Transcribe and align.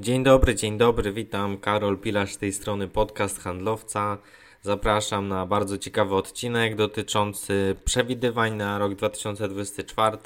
Dzień 0.00 0.24
dobry, 0.24 0.54
dzień 0.54 0.78
dobry, 0.78 1.12
witam. 1.12 1.58
Karol 1.58 1.98
Pilarz 1.98 2.32
z 2.32 2.38
tej 2.38 2.52
strony 2.52 2.88
Podcast 2.88 3.38
Handlowca. 3.38 4.18
Zapraszam 4.62 5.28
na 5.28 5.46
bardzo 5.46 5.78
ciekawy 5.78 6.14
odcinek 6.14 6.76
dotyczący 6.76 7.76
przewidywań 7.84 8.56
na 8.56 8.78
rok 8.78 8.94
2024. 8.94 10.18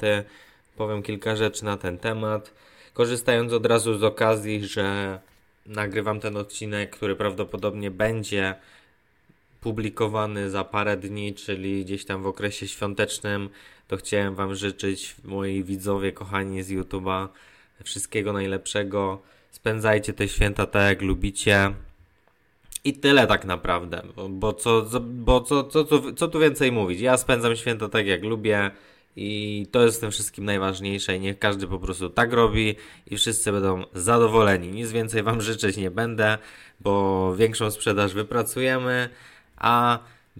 Powiem 0.77 1.03
kilka 1.03 1.35
rzeczy 1.35 1.65
na 1.65 1.77
ten 1.77 1.97
temat. 1.97 2.53
Korzystając 2.93 3.53
od 3.53 3.65
razu 3.65 3.97
z 3.97 4.03
okazji, 4.03 4.65
że 4.65 5.19
nagrywam 5.65 6.19
ten 6.19 6.37
odcinek, 6.37 6.95
który 6.95 7.15
prawdopodobnie 7.15 7.91
będzie 7.91 8.55
publikowany 9.61 10.49
za 10.49 10.63
parę 10.63 10.97
dni, 10.97 11.33
czyli 11.33 11.85
gdzieś 11.85 12.05
tam 12.05 12.23
w 12.23 12.27
okresie 12.27 12.67
świątecznym, 12.67 13.49
to 13.87 13.97
chciałem 13.97 14.35
Wam 14.35 14.55
życzyć, 14.55 15.15
moi 15.23 15.63
widzowie 15.63 16.11
kochani 16.11 16.63
z 16.63 16.71
YouTube'a, 16.71 17.27
wszystkiego 17.83 18.33
najlepszego. 18.33 19.34
Spędzajcie 19.55 20.13
te 20.13 20.27
święta 20.27 20.65
tak, 20.65 20.83
jak 20.83 21.01
lubicie. 21.01 21.73
I 22.83 22.93
tyle 22.93 23.27
tak 23.27 23.45
naprawdę, 23.45 24.01
bo, 24.29 24.53
co, 24.53 24.85
bo 25.01 25.41
co, 25.41 25.63
co, 25.63 25.85
co, 25.85 26.13
co 26.13 26.27
tu 26.27 26.39
więcej 26.39 26.71
mówić? 26.71 26.99
Ja 27.01 27.17
spędzam 27.17 27.55
święta 27.55 27.89
tak, 27.89 28.07
jak 28.07 28.23
lubię. 28.23 28.71
I 29.15 29.67
to 29.71 29.83
jest 29.83 29.97
w 29.97 29.99
tym 29.99 30.11
wszystkim 30.11 30.45
najważniejsze 30.45 31.15
i 31.15 31.19
niech 31.19 31.39
każdy 31.39 31.67
po 31.67 31.79
prostu 31.79 32.09
tak 32.09 32.33
robi 32.33 32.75
i 33.07 33.17
wszyscy 33.17 33.51
będą 33.51 33.83
zadowoleni. 33.93 34.71
Nic 34.71 34.91
więcej 34.91 35.23
Wam 35.23 35.41
życzyć 35.41 35.77
nie 35.77 35.91
będę, 35.91 36.37
bo 36.79 37.35
większą 37.35 37.71
sprzedaż 37.71 38.13
wypracujemy, 38.13 39.09
a 39.57 39.99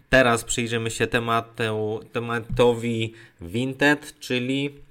teraz 0.09 0.43
przyjrzymy 0.43 0.91
się 0.91 1.07
tematu, 1.07 1.99
tematowi 2.11 3.13
Vinted, 3.41 4.19
czyli 4.19 4.84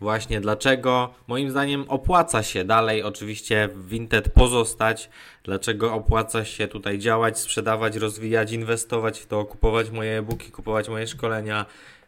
właśnie 0.00 0.40
dlaczego 0.40 1.14
moim 1.26 1.50
zdaniem 1.50 1.84
opłaca 1.88 2.42
się 2.42 2.64
dalej 2.64 3.02
oczywiście 3.02 3.68
w 3.74 3.88
Vinted 3.88 4.32
pozostać, 4.32 5.10
dlaczego 5.44 5.94
opłaca 5.94 6.44
się 6.44 6.68
tutaj 6.68 6.98
działać, 6.98 7.38
sprzedawać, 7.38 7.96
rozwijać, 7.96 8.52
inwestować 8.52 9.18
w 9.20 9.26
to, 9.26 9.44
kupować 9.44 9.90
moje 9.90 10.18
e-booki, 10.18 10.50
kupować 10.50 10.88
moje 10.88 11.06
szkolenia, 11.06 11.66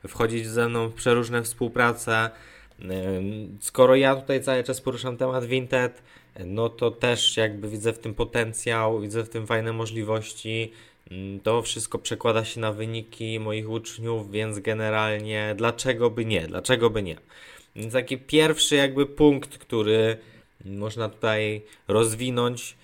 wchodzić 0.09 0.49
ze 0.49 0.69
mną 0.69 0.89
w 0.89 0.95
przeróżne 0.95 1.43
współprace. 1.43 2.31
Skoro 3.61 3.97
ja 3.97 4.17
tutaj 4.17 4.43
cały 4.43 4.65
czas 4.65 4.81
poruszam 4.81 5.17
temat 5.17 5.45
Vinted, 5.45 6.03
no 6.45 6.69
to 6.69 6.91
też 6.91 7.37
jakby 7.37 7.69
widzę 7.69 7.93
w 7.93 7.99
tym 7.99 8.15
potencjał, 8.15 9.01
widzę 9.01 9.25
w 9.25 9.29
tym 9.29 9.47
fajne 9.47 9.73
możliwości. 9.73 10.73
To 11.43 11.63
wszystko 11.63 11.99
przekłada 11.99 12.45
się 12.45 12.61
na 12.61 12.73
wyniki 12.73 13.41
moich 13.41 13.71
uczniów, 13.71 14.31
więc 14.31 14.59
generalnie 14.59 15.55
dlaczego 15.59 16.11
by 16.11 16.25
nie? 16.25 16.47
Dlaczego 16.47 16.91
by 16.91 17.03
nie? 17.03 17.17
Więc 17.77 17.93
taki 17.93 18.19
pierwszy 18.19 18.77
jakby 18.77 19.07
punkt, 19.07 19.59
który 19.59 20.17
można 20.65 21.09
tutaj 21.09 21.63
rozwinąć, 21.89 22.77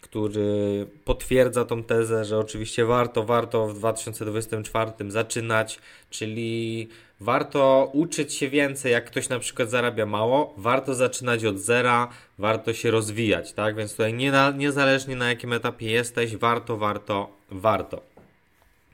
który 0.00 0.86
potwierdza 1.04 1.64
tą 1.64 1.82
tezę, 1.82 2.24
że 2.24 2.38
oczywiście 2.38 2.84
warto, 2.84 3.24
warto 3.24 3.68
w 3.68 3.74
2024 3.74 4.92
zaczynać, 5.08 5.78
czyli 6.10 6.88
warto 7.20 7.90
uczyć 7.92 8.34
się 8.34 8.48
więcej, 8.48 8.92
jak 8.92 9.04
ktoś 9.04 9.28
na 9.28 9.38
przykład 9.38 9.70
zarabia 9.70 10.06
mało, 10.06 10.54
warto 10.56 10.94
zaczynać 10.94 11.44
od 11.44 11.58
zera, 11.58 12.08
warto 12.38 12.72
się 12.72 12.90
rozwijać, 12.90 13.52
tak? 13.52 13.76
Więc 13.76 13.90
tutaj 13.90 14.14
nie 14.14 14.32
na, 14.32 14.50
niezależnie 14.50 15.16
na 15.16 15.28
jakim 15.28 15.52
etapie 15.52 15.90
jesteś, 15.90 16.36
warto, 16.36 16.76
warto, 16.76 17.30
warto. 17.50 18.10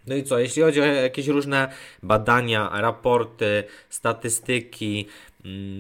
No 0.07 0.15
i 0.15 0.25
co, 0.25 0.39
jeśli 0.39 0.63
chodzi 0.63 0.81
o 0.81 0.85
jakieś 0.85 1.27
różne 1.29 1.69
badania, 2.03 2.71
raporty, 2.73 3.65
statystyki, 3.91 5.07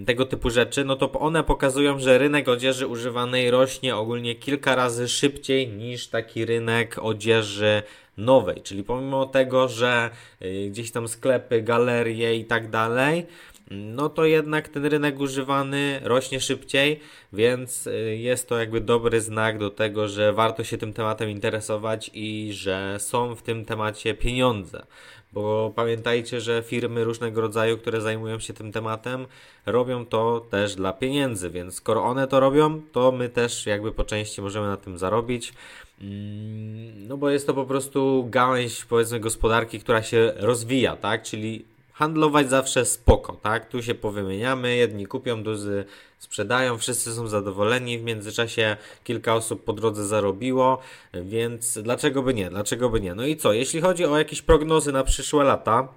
tego 0.06 0.26
typu 0.26 0.50
rzeczy, 0.50 0.84
no 0.84 0.96
to 0.96 1.12
one 1.12 1.44
pokazują, 1.44 1.98
że 1.98 2.18
rynek 2.18 2.48
odzieży 2.48 2.86
używanej 2.86 3.50
rośnie 3.50 3.96
ogólnie 3.96 4.34
kilka 4.34 4.74
razy 4.74 5.08
szybciej 5.08 5.68
niż 5.68 6.08
taki 6.08 6.44
rynek 6.44 6.98
odzieży 6.98 7.82
nowej. 8.16 8.62
Czyli 8.62 8.84
pomimo 8.84 9.26
tego, 9.26 9.68
że 9.68 10.10
y, 10.42 10.68
gdzieś 10.70 10.90
tam 10.90 11.08
sklepy, 11.08 11.62
galerie 11.62 12.36
i 12.36 12.44
tak 12.44 12.70
dalej, 12.70 13.26
no 13.70 14.08
to 14.08 14.24
jednak 14.24 14.68
ten 14.68 14.84
rynek 14.84 15.20
używany 15.20 16.00
rośnie 16.04 16.40
szybciej, 16.40 17.00
więc 17.32 17.86
y, 17.86 18.16
jest 18.16 18.48
to 18.48 18.58
jakby 18.58 18.80
dobry 18.80 19.20
znak 19.20 19.58
do 19.58 19.70
tego, 19.70 20.08
że 20.08 20.32
warto 20.32 20.64
się 20.64 20.78
tym 20.78 20.92
tematem 20.92 21.30
interesować 21.30 22.10
i 22.14 22.52
że 22.52 22.96
są 22.98 23.34
w 23.34 23.42
tym 23.42 23.64
temacie 23.64 24.14
pieniądze. 24.14 24.86
Bo 25.32 25.72
pamiętajcie, 25.76 26.40
że 26.40 26.62
firmy 26.62 27.04
różnego 27.04 27.40
rodzaju, 27.40 27.78
które 27.78 28.00
zajmują 28.00 28.38
się 28.38 28.52
tym 28.52 28.72
tematem, 28.72 29.26
robią 29.66 30.06
to 30.06 30.46
też 30.50 30.74
dla 30.74 30.92
pieniędzy, 30.92 31.50
więc 31.50 31.74
skoro 31.74 32.04
one 32.04 32.26
to 32.26 32.40
robią, 32.40 32.80
to 32.92 33.12
my 33.12 33.28
też 33.28 33.66
jakby 33.66 33.92
po 33.92 34.04
części 34.04 34.42
możemy 34.42 34.66
na 34.66 34.76
tym 34.76 34.98
zarobić. 34.98 35.52
Mm, 36.00 37.08
no 37.08 37.16
bo 37.16 37.30
jest 37.30 37.46
to 37.46 37.54
po 37.54 37.64
prostu 37.64 38.26
gałęź 38.30 38.84
powiedzmy 38.84 39.20
gospodarki, 39.20 39.80
która 39.80 40.02
się 40.02 40.32
rozwija, 40.36 40.96
tak? 40.96 41.22
Czyli 41.22 41.64
handlować 41.96 42.50
zawsze 42.50 42.84
spoko, 42.84 43.32
tak? 43.32 43.68
Tu 43.68 43.82
się 43.82 43.94
powymieniamy, 43.94 44.76
jedni 44.76 45.06
kupią, 45.06 45.42
drudzy 45.42 45.84
sprzedają, 46.18 46.78
wszyscy 46.78 47.14
są 47.14 47.28
zadowoleni, 47.28 47.98
w 47.98 48.02
międzyczasie 48.02 48.76
kilka 49.04 49.34
osób 49.34 49.64
po 49.64 49.72
drodze 49.72 50.06
zarobiło, 50.06 50.78
więc 51.14 51.78
dlaczego 51.78 52.22
by 52.22 52.34
nie? 52.34 52.50
Dlaczego 52.50 52.90
by 52.90 53.00
nie? 53.00 53.14
No 53.14 53.26
i 53.26 53.36
co? 53.36 53.52
Jeśli 53.52 53.80
chodzi 53.80 54.04
o 54.04 54.18
jakieś 54.18 54.42
prognozy 54.42 54.92
na 54.92 55.04
przyszłe 55.04 55.44
lata, 55.44 55.88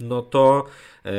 no 0.00 0.22
to 0.22 0.64
yy, 1.04 1.10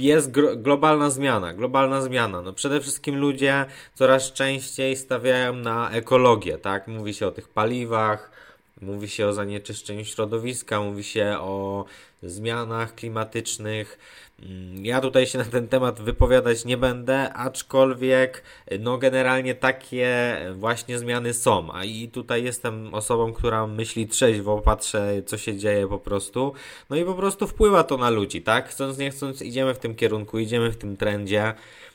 jest 0.00 0.30
globalna 0.56 1.10
zmiana, 1.10 1.54
globalna 1.54 2.02
zmiana. 2.02 2.42
No 2.42 2.52
przede 2.52 2.80
wszystkim 2.80 3.16
ludzie 3.16 3.66
coraz 3.94 4.32
częściej 4.32 4.96
stawiają 4.96 5.56
na 5.56 5.90
ekologię, 5.90 6.58
tak? 6.58 6.88
Mówi 6.88 7.14
się 7.14 7.26
o 7.26 7.30
tych 7.30 7.48
paliwach, 7.48 8.33
mówi 8.80 9.08
się 9.08 9.26
o 9.26 9.32
zanieczyszczeniu 9.32 10.04
środowiska, 10.04 10.80
mówi 10.80 11.04
się 11.04 11.36
o 11.40 11.84
zmianach 12.22 12.94
klimatycznych. 12.94 13.98
Mm, 14.42 14.86
ja 14.86 15.00
tutaj 15.00 15.26
się 15.26 15.38
na 15.38 15.44
ten 15.44 15.68
temat 15.68 16.00
wypowiadać 16.00 16.64
nie 16.64 16.76
będę, 16.76 17.32
aczkolwiek 17.32 18.42
no 18.80 18.98
generalnie 18.98 19.54
takie 19.54 20.36
właśnie 20.54 20.98
zmiany 20.98 21.34
są. 21.34 21.72
A 21.72 21.84
i 21.84 22.08
tutaj 22.08 22.44
jestem 22.44 22.94
osobą, 22.94 23.32
która 23.32 23.66
myśli 23.66 24.08
trzeźwo, 24.08 24.58
patrzę 24.60 25.22
co 25.26 25.38
się 25.38 25.56
dzieje 25.56 25.88
po 25.88 25.98
prostu. 25.98 26.52
No 26.90 26.96
i 26.96 27.04
po 27.04 27.14
prostu 27.14 27.46
wpływa 27.46 27.84
to 27.84 27.96
na 27.96 28.10
ludzi, 28.10 28.42
tak? 28.42 28.68
Chcąc 28.68 28.98
nie 28.98 29.10
chcąc 29.10 29.42
idziemy 29.42 29.74
w 29.74 29.78
tym 29.78 29.94
kierunku, 29.94 30.38
idziemy 30.38 30.70
w 30.70 30.76
tym 30.76 30.96
trendzie. 30.96 31.54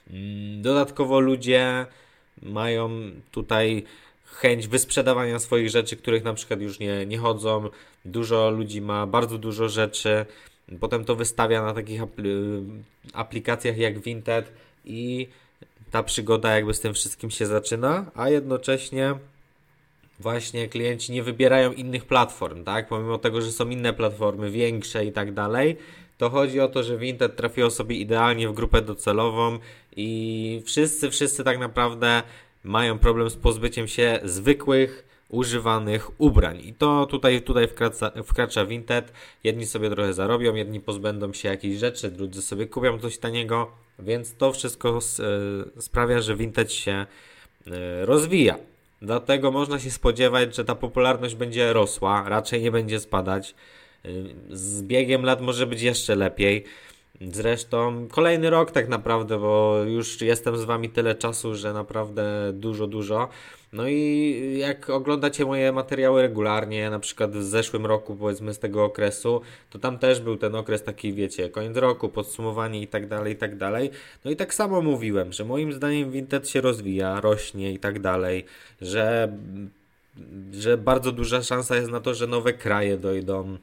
Mm, 0.10 0.62
dodatkowo 0.62 1.20
ludzie 1.20 1.86
mają 2.42 2.90
tutaj 3.32 3.84
chęć 4.32 4.68
wysprzedawania 4.68 5.40
swoich 5.40 5.70
rzeczy, 5.70 5.98
których 5.98 6.24
na 6.24 6.34
przykład 6.34 6.62
już 6.62 6.80
nie, 6.80 7.06
nie 7.06 7.18
chodzą. 7.18 7.70
Dużo 8.06 8.50
ludzi 8.50 8.82
ma 8.82 9.08
bardzo 9.08 9.38
dużo 9.38 9.70
rzeczy, 9.70 10.26
potem 10.80 11.06
to 11.06 11.16
wystawia 11.16 11.62
na 11.62 11.74
takich 11.74 12.02
aplikacjach 13.14 13.78
jak 13.78 14.00
Vinted 14.00 14.52
i 14.86 15.28
ta 15.92 16.04
przygoda 16.04 16.56
jakby 16.56 16.74
z 16.74 16.80
tym 16.80 16.94
wszystkim 16.94 17.32
się 17.32 17.46
zaczyna, 17.46 18.12
a 18.16 18.30
jednocześnie 18.30 19.16
właśnie 20.20 20.68
klienci 20.68 21.12
nie 21.12 21.24
wybierają 21.24 21.74
innych 21.74 22.06
platform, 22.06 22.64
tak? 22.64 22.88
Pomimo 22.88 23.18
tego, 23.18 23.42
że 23.42 23.52
są 23.52 23.70
inne 23.70 23.94
platformy 23.94 24.52
większe 24.52 25.06
i 25.06 25.12
tak 25.12 25.34
dalej, 25.34 25.78
to 26.18 26.30
chodzi 26.30 26.60
o 26.60 26.68
to, 26.68 26.84
że 26.84 26.98
Vinted 26.98 27.36
trafiło 27.36 27.70
sobie 27.70 27.96
idealnie 27.96 28.50
w 28.50 28.54
grupę 28.54 28.82
docelową 28.82 29.60
i 29.96 30.62
wszyscy, 30.66 31.12
wszyscy 31.12 31.44
tak 31.44 31.60
naprawdę 31.60 32.24
mają 32.64 33.00
problem 33.00 33.30
z 33.30 33.36
pozbyciem 33.36 33.88
się 33.88 34.20
zwykłych, 34.24 35.10
używanych 35.30 36.22
ubrań. 36.22 36.62
I 36.66 36.74
to 36.74 37.06
tutaj, 37.06 37.42
tutaj 37.42 37.68
wkracza, 37.68 38.12
wkracza 38.26 38.66
Vinted. 38.66 39.14
Jedni 39.44 39.66
sobie 39.66 39.90
trochę 39.90 40.14
zarobią, 40.14 40.56
jedni 40.56 40.80
pozbędą 40.80 41.34
się 41.34 41.50
jakichś 41.50 41.78
rzeczy, 41.78 42.12
drudzy 42.12 42.42
sobie 42.42 42.68
kupią 42.68 43.00
coś 43.00 43.18
taniego, 43.18 43.72
więc 44.00 44.36
to 44.36 44.52
wszystko 44.52 45.00
e, 45.78 45.82
sprawia, 45.82 46.22
że 46.22 46.36
Vinted 46.36 46.72
się 46.72 46.92
e, 46.92 47.06
rozwija. 48.06 48.56
Dlatego 49.02 49.52
można 49.52 49.80
się 49.80 49.92
spodziewać, 49.92 50.56
że 50.56 50.66
ta 50.66 50.76
popularność 50.76 51.36
będzie 51.36 51.74
rosła, 51.74 52.30
raczej 52.30 52.62
nie 52.62 52.72
będzie 52.72 53.00
spadać. 53.00 53.56
E, 54.06 54.10
z 54.50 54.82
biegiem 54.82 55.26
lat 55.26 55.42
może 55.42 55.68
być 55.68 55.82
jeszcze 55.82 56.16
lepiej. 56.16 56.64
Zresztą 57.22 58.08
kolejny 58.12 58.50
rok 58.50 58.72
tak 58.72 58.88
naprawdę, 58.88 59.40
bo 59.40 59.84
już 59.88 60.22
jestem 60.22 60.58
z 60.58 60.64
wami 60.64 60.90
tyle 60.90 61.16
czasu, 61.16 61.56
że 61.56 61.74
naprawdę 61.74 62.52
dużo, 62.54 62.88
dużo. 62.88 63.30
No 63.74 63.88
i 63.88 64.58
jak 64.60 64.90
oglądacie 64.90 65.46
moje 65.46 65.72
materiały 65.72 66.22
regularnie, 66.22 66.90
na 66.90 67.00
przykład 67.00 67.32
w 67.32 67.44
zeszłym 67.44 67.86
roku, 67.86 68.16
powiedzmy 68.16 68.54
z 68.54 68.60
tego 68.60 68.84
okresu, 68.84 69.42
to 69.70 69.80
tam 69.80 70.00
też 70.00 70.20
był 70.20 70.38
ten 70.38 70.56
okres 70.56 70.84
taki, 70.84 71.14
wiecie, 71.14 71.50
koniec 71.50 71.78
roku, 71.78 72.10
podsumowanie 72.10 72.82
i 72.82 72.88
tak 72.88 73.08
dalej, 73.08 73.34
i 73.34 73.38
tak 73.38 73.58
dalej. 73.58 73.92
No 74.26 74.32
i 74.32 74.36
tak 74.36 74.54
samo 74.54 74.82
mówiłem, 74.82 75.34
że 75.34 75.46
moim 75.46 75.74
zdaniem 75.74 76.12
Vinted 76.12 76.50
się 76.50 76.62
rozwija, 76.62 77.22
rośnie 77.22 77.74
i 77.74 77.80
tak 77.80 78.00
dalej, 78.00 78.46
że, 78.82 79.34
że 80.54 80.78
bardzo 80.78 81.12
duża 81.12 81.44
szansa 81.44 81.76
jest 81.76 81.92
na 81.92 82.00
to, 82.00 82.14
że 82.14 82.28
nowe 82.28 82.54
kraje 82.54 82.98
dojdą 82.98 83.58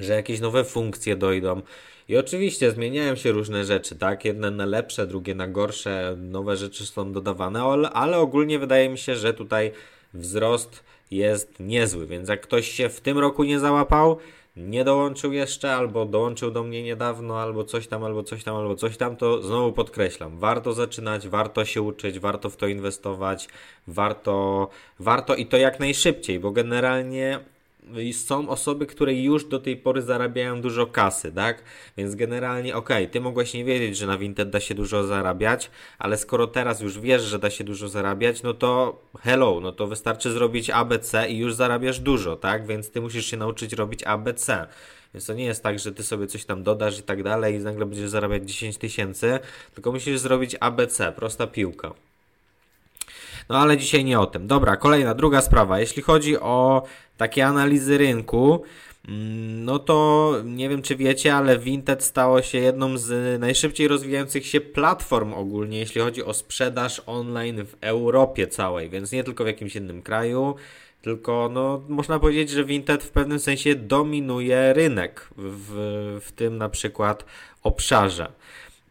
że 0.00 0.12
jakieś 0.12 0.40
nowe 0.40 0.64
funkcje 0.64 1.16
dojdą. 1.16 1.62
I 2.08 2.16
oczywiście 2.16 2.70
zmieniają 2.70 3.16
się 3.16 3.32
różne 3.32 3.64
rzeczy, 3.64 3.96
tak? 3.96 4.24
Jedne 4.24 4.50
na 4.50 4.66
lepsze, 4.66 5.06
drugie 5.06 5.34
na 5.34 5.48
gorsze, 5.48 6.16
nowe 6.18 6.56
rzeczy 6.56 6.86
są 6.86 7.12
dodawane, 7.12 7.62
ale, 7.92 8.18
ogólnie 8.18 8.58
wydaje 8.58 8.88
mi 8.88 8.98
się, 8.98 9.16
że 9.16 9.34
tutaj 9.34 9.72
wzrost 10.14 10.84
jest 11.10 11.60
niezły, 11.60 12.06
więc 12.06 12.28
jak 12.28 12.40
ktoś 12.40 12.68
się 12.68 12.88
w 12.88 13.00
tym 13.00 13.18
roku 13.18 13.44
nie 13.44 13.60
załapał, 13.60 14.18
nie 14.56 14.84
dołączył 14.84 15.32
jeszcze, 15.32 15.74
albo 15.74 16.06
dołączył 16.06 16.50
do 16.50 16.62
mnie 16.62 16.82
niedawno, 16.82 17.40
albo 17.40 17.64
coś 17.64 17.86
tam, 17.86 18.04
albo 18.04 18.22
coś 18.22 18.44
tam, 18.44 18.56
albo 18.56 18.76
coś 18.76 18.96
tam, 18.96 19.16
to 19.16 19.42
znowu 19.42 19.72
podkreślam, 19.72 20.38
warto 20.38 20.72
zaczynać, 20.72 21.28
warto 21.28 21.64
się 21.64 21.82
uczyć, 21.82 22.18
warto 22.18 22.50
w 22.50 22.56
to 22.56 22.66
inwestować, 22.66 23.48
warto, 23.86 24.68
warto 24.98 25.34
i 25.34 25.46
to 25.46 25.56
jak 25.56 25.80
najszybciej, 25.80 26.40
bo 26.40 26.50
generalnie 26.50 27.40
są 28.12 28.48
osoby, 28.48 28.86
które 28.86 29.14
już 29.14 29.44
do 29.44 29.58
tej 29.58 29.76
pory 29.76 30.02
zarabiają 30.02 30.60
dużo 30.60 30.86
kasy, 30.86 31.32
tak? 31.32 31.62
Więc 31.96 32.14
generalnie, 32.14 32.76
ok, 32.76 32.88
ty 33.10 33.20
mogłeś 33.20 33.54
nie 33.54 33.64
wiedzieć, 33.64 33.96
że 33.96 34.06
na 34.06 34.18
Vinted 34.18 34.50
da 34.50 34.60
się 34.60 34.74
dużo 34.74 35.04
zarabiać, 35.04 35.70
ale 35.98 36.16
skoro 36.16 36.46
teraz 36.46 36.80
już 36.80 37.00
wiesz, 37.00 37.22
że 37.22 37.38
da 37.38 37.50
się 37.50 37.64
dużo 37.64 37.88
zarabiać, 37.88 38.42
no 38.42 38.54
to 38.54 39.00
hello, 39.20 39.60
no 39.60 39.72
to 39.72 39.86
wystarczy 39.86 40.32
zrobić 40.32 40.70
ABC 40.70 41.28
i 41.28 41.38
już 41.38 41.54
zarabiasz 41.54 42.00
dużo, 42.00 42.36
tak? 42.36 42.66
Więc 42.66 42.90
ty 42.90 43.00
musisz 43.00 43.26
się 43.26 43.36
nauczyć 43.36 43.72
robić 43.72 44.04
ABC. 44.04 44.66
Więc 45.14 45.26
to 45.26 45.34
nie 45.34 45.44
jest 45.44 45.62
tak, 45.62 45.78
że 45.78 45.92
ty 45.92 46.02
sobie 46.02 46.26
coś 46.26 46.44
tam 46.44 46.62
dodasz 46.62 46.98
i 46.98 47.02
tak 47.02 47.22
dalej 47.22 47.54
i 47.54 47.58
nagle 47.58 47.86
będziesz 47.86 48.10
zarabiać 48.10 48.48
10 48.48 48.78
tysięcy, 48.78 49.38
tylko 49.74 49.92
musisz 49.92 50.18
zrobić 50.18 50.56
ABC, 50.60 51.12
prosta 51.12 51.46
piłka. 51.46 51.94
No 53.48 53.58
ale 53.58 53.76
dzisiaj 53.76 54.04
nie 54.04 54.20
o 54.20 54.26
tym. 54.26 54.46
Dobra, 54.46 54.76
kolejna, 54.76 55.14
druga 55.14 55.40
sprawa. 55.40 55.80
Jeśli 55.80 56.02
chodzi 56.02 56.40
o 56.40 56.82
takie 57.16 57.46
analizy 57.46 57.98
rynku, 57.98 58.62
mm, 59.08 59.64
no 59.64 59.78
to 59.78 60.32
nie 60.44 60.68
wiem 60.68 60.82
czy 60.82 60.96
wiecie, 60.96 61.34
ale 61.34 61.58
Vinted 61.58 62.02
stało 62.02 62.42
się 62.42 62.58
jedną 62.58 62.98
z 62.98 63.40
najszybciej 63.40 63.88
rozwijających 63.88 64.46
się 64.46 64.60
platform 64.60 65.34
ogólnie, 65.34 65.78
jeśli 65.78 66.00
chodzi 66.00 66.24
o 66.24 66.34
sprzedaż 66.34 67.02
online 67.06 67.66
w 67.66 67.76
Europie 67.80 68.46
całej, 68.46 68.90
więc 68.90 69.12
nie 69.12 69.24
tylko 69.24 69.44
w 69.44 69.46
jakimś 69.46 69.76
innym 69.76 70.02
kraju, 70.02 70.54
tylko 71.02 71.50
no, 71.52 71.82
można 71.88 72.18
powiedzieć, 72.18 72.50
że 72.50 72.64
Vinted 72.64 73.04
w 73.04 73.10
pewnym 73.10 73.38
sensie 73.38 73.74
dominuje 73.74 74.72
rynek 74.72 75.28
w, 75.36 76.20
w 76.24 76.32
tym 76.32 76.58
na 76.58 76.68
przykład 76.68 77.24
obszarze. 77.62 78.32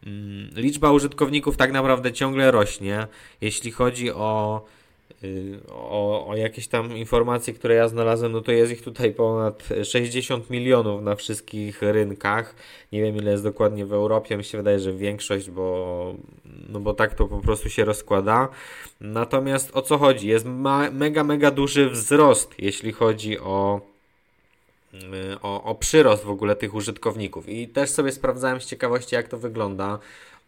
Mm, 0.06 0.50
liczba 0.56 0.92
użytkowników 0.92 1.56
tak 1.56 1.72
naprawdę 1.72 2.12
ciągle 2.12 2.50
rośnie. 2.50 3.06
Jeśli 3.40 3.70
chodzi 3.70 4.10
o, 4.10 4.64
y, 5.24 5.60
o, 5.70 6.26
o 6.26 6.36
jakieś 6.36 6.68
tam 6.68 6.96
informacje, 6.96 7.54
które 7.54 7.74
ja 7.74 7.88
znalazłem, 7.88 8.32
no 8.32 8.40
to 8.40 8.52
jest 8.52 8.72
ich 8.72 8.82
tutaj 8.82 9.12
ponad 9.12 9.68
60 9.84 10.50
milionów 10.50 11.02
na 11.02 11.14
wszystkich 11.14 11.82
rynkach. 11.82 12.54
Nie 12.92 13.02
wiem 13.02 13.16
ile 13.16 13.30
jest 13.30 13.44
dokładnie 13.44 13.86
w 13.86 13.92
Europie, 13.92 14.36
mi 14.36 14.44
się 14.44 14.58
wydaje, 14.58 14.80
że 14.80 14.92
większość, 14.92 15.50
bo, 15.50 16.14
no 16.68 16.80
bo 16.80 16.94
tak 16.94 17.14
to 17.14 17.26
po 17.26 17.38
prostu 17.38 17.68
się 17.68 17.84
rozkłada. 17.84 18.48
Natomiast 19.00 19.76
o 19.76 19.82
co 19.82 19.98
chodzi? 19.98 20.28
Jest 20.28 20.46
ma, 20.46 20.90
mega, 20.90 21.24
mega 21.24 21.50
duży 21.50 21.90
wzrost, 21.90 22.54
jeśli 22.58 22.92
chodzi 22.92 23.38
o 23.38 23.93
o, 25.42 25.64
o 25.64 25.74
przyrost 25.74 26.24
w 26.24 26.30
ogóle 26.30 26.56
tych 26.56 26.74
użytkowników. 26.74 27.48
I 27.48 27.68
też 27.68 27.90
sobie 27.90 28.12
sprawdzałem 28.12 28.60
z 28.60 28.66
ciekawości, 28.66 29.14
jak 29.14 29.28
to 29.28 29.38
wygląda. 29.38 29.98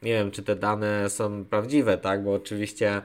Nie 0.03 0.13
wiem, 0.13 0.31
czy 0.31 0.43
te 0.43 0.57
dane 0.57 1.11
są 1.11 1.45
prawdziwe, 1.45 1.99
tak? 1.99 2.25
Bo 2.25 2.35
oczywiście 2.35 3.03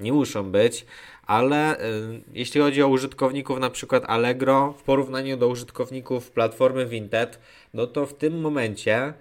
nie 0.00 0.12
muszą 0.12 0.50
być, 0.50 0.86
ale 1.26 1.80
y, 1.80 2.20
jeśli 2.32 2.60
chodzi 2.60 2.82
o 2.82 2.88
użytkowników 2.88 3.58
na 3.58 3.70
przykład 3.70 4.04
Allegro 4.06 4.74
w 4.78 4.82
porównaniu 4.82 5.36
do 5.36 5.48
użytkowników 5.48 6.30
platformy 6.30 6.86
Vinted, 6.86 7.38
no 7.74 7.86
to 7.86 8.06
w 8.06 8.14
tym 8.14 8.40
momencie 8.40 9.14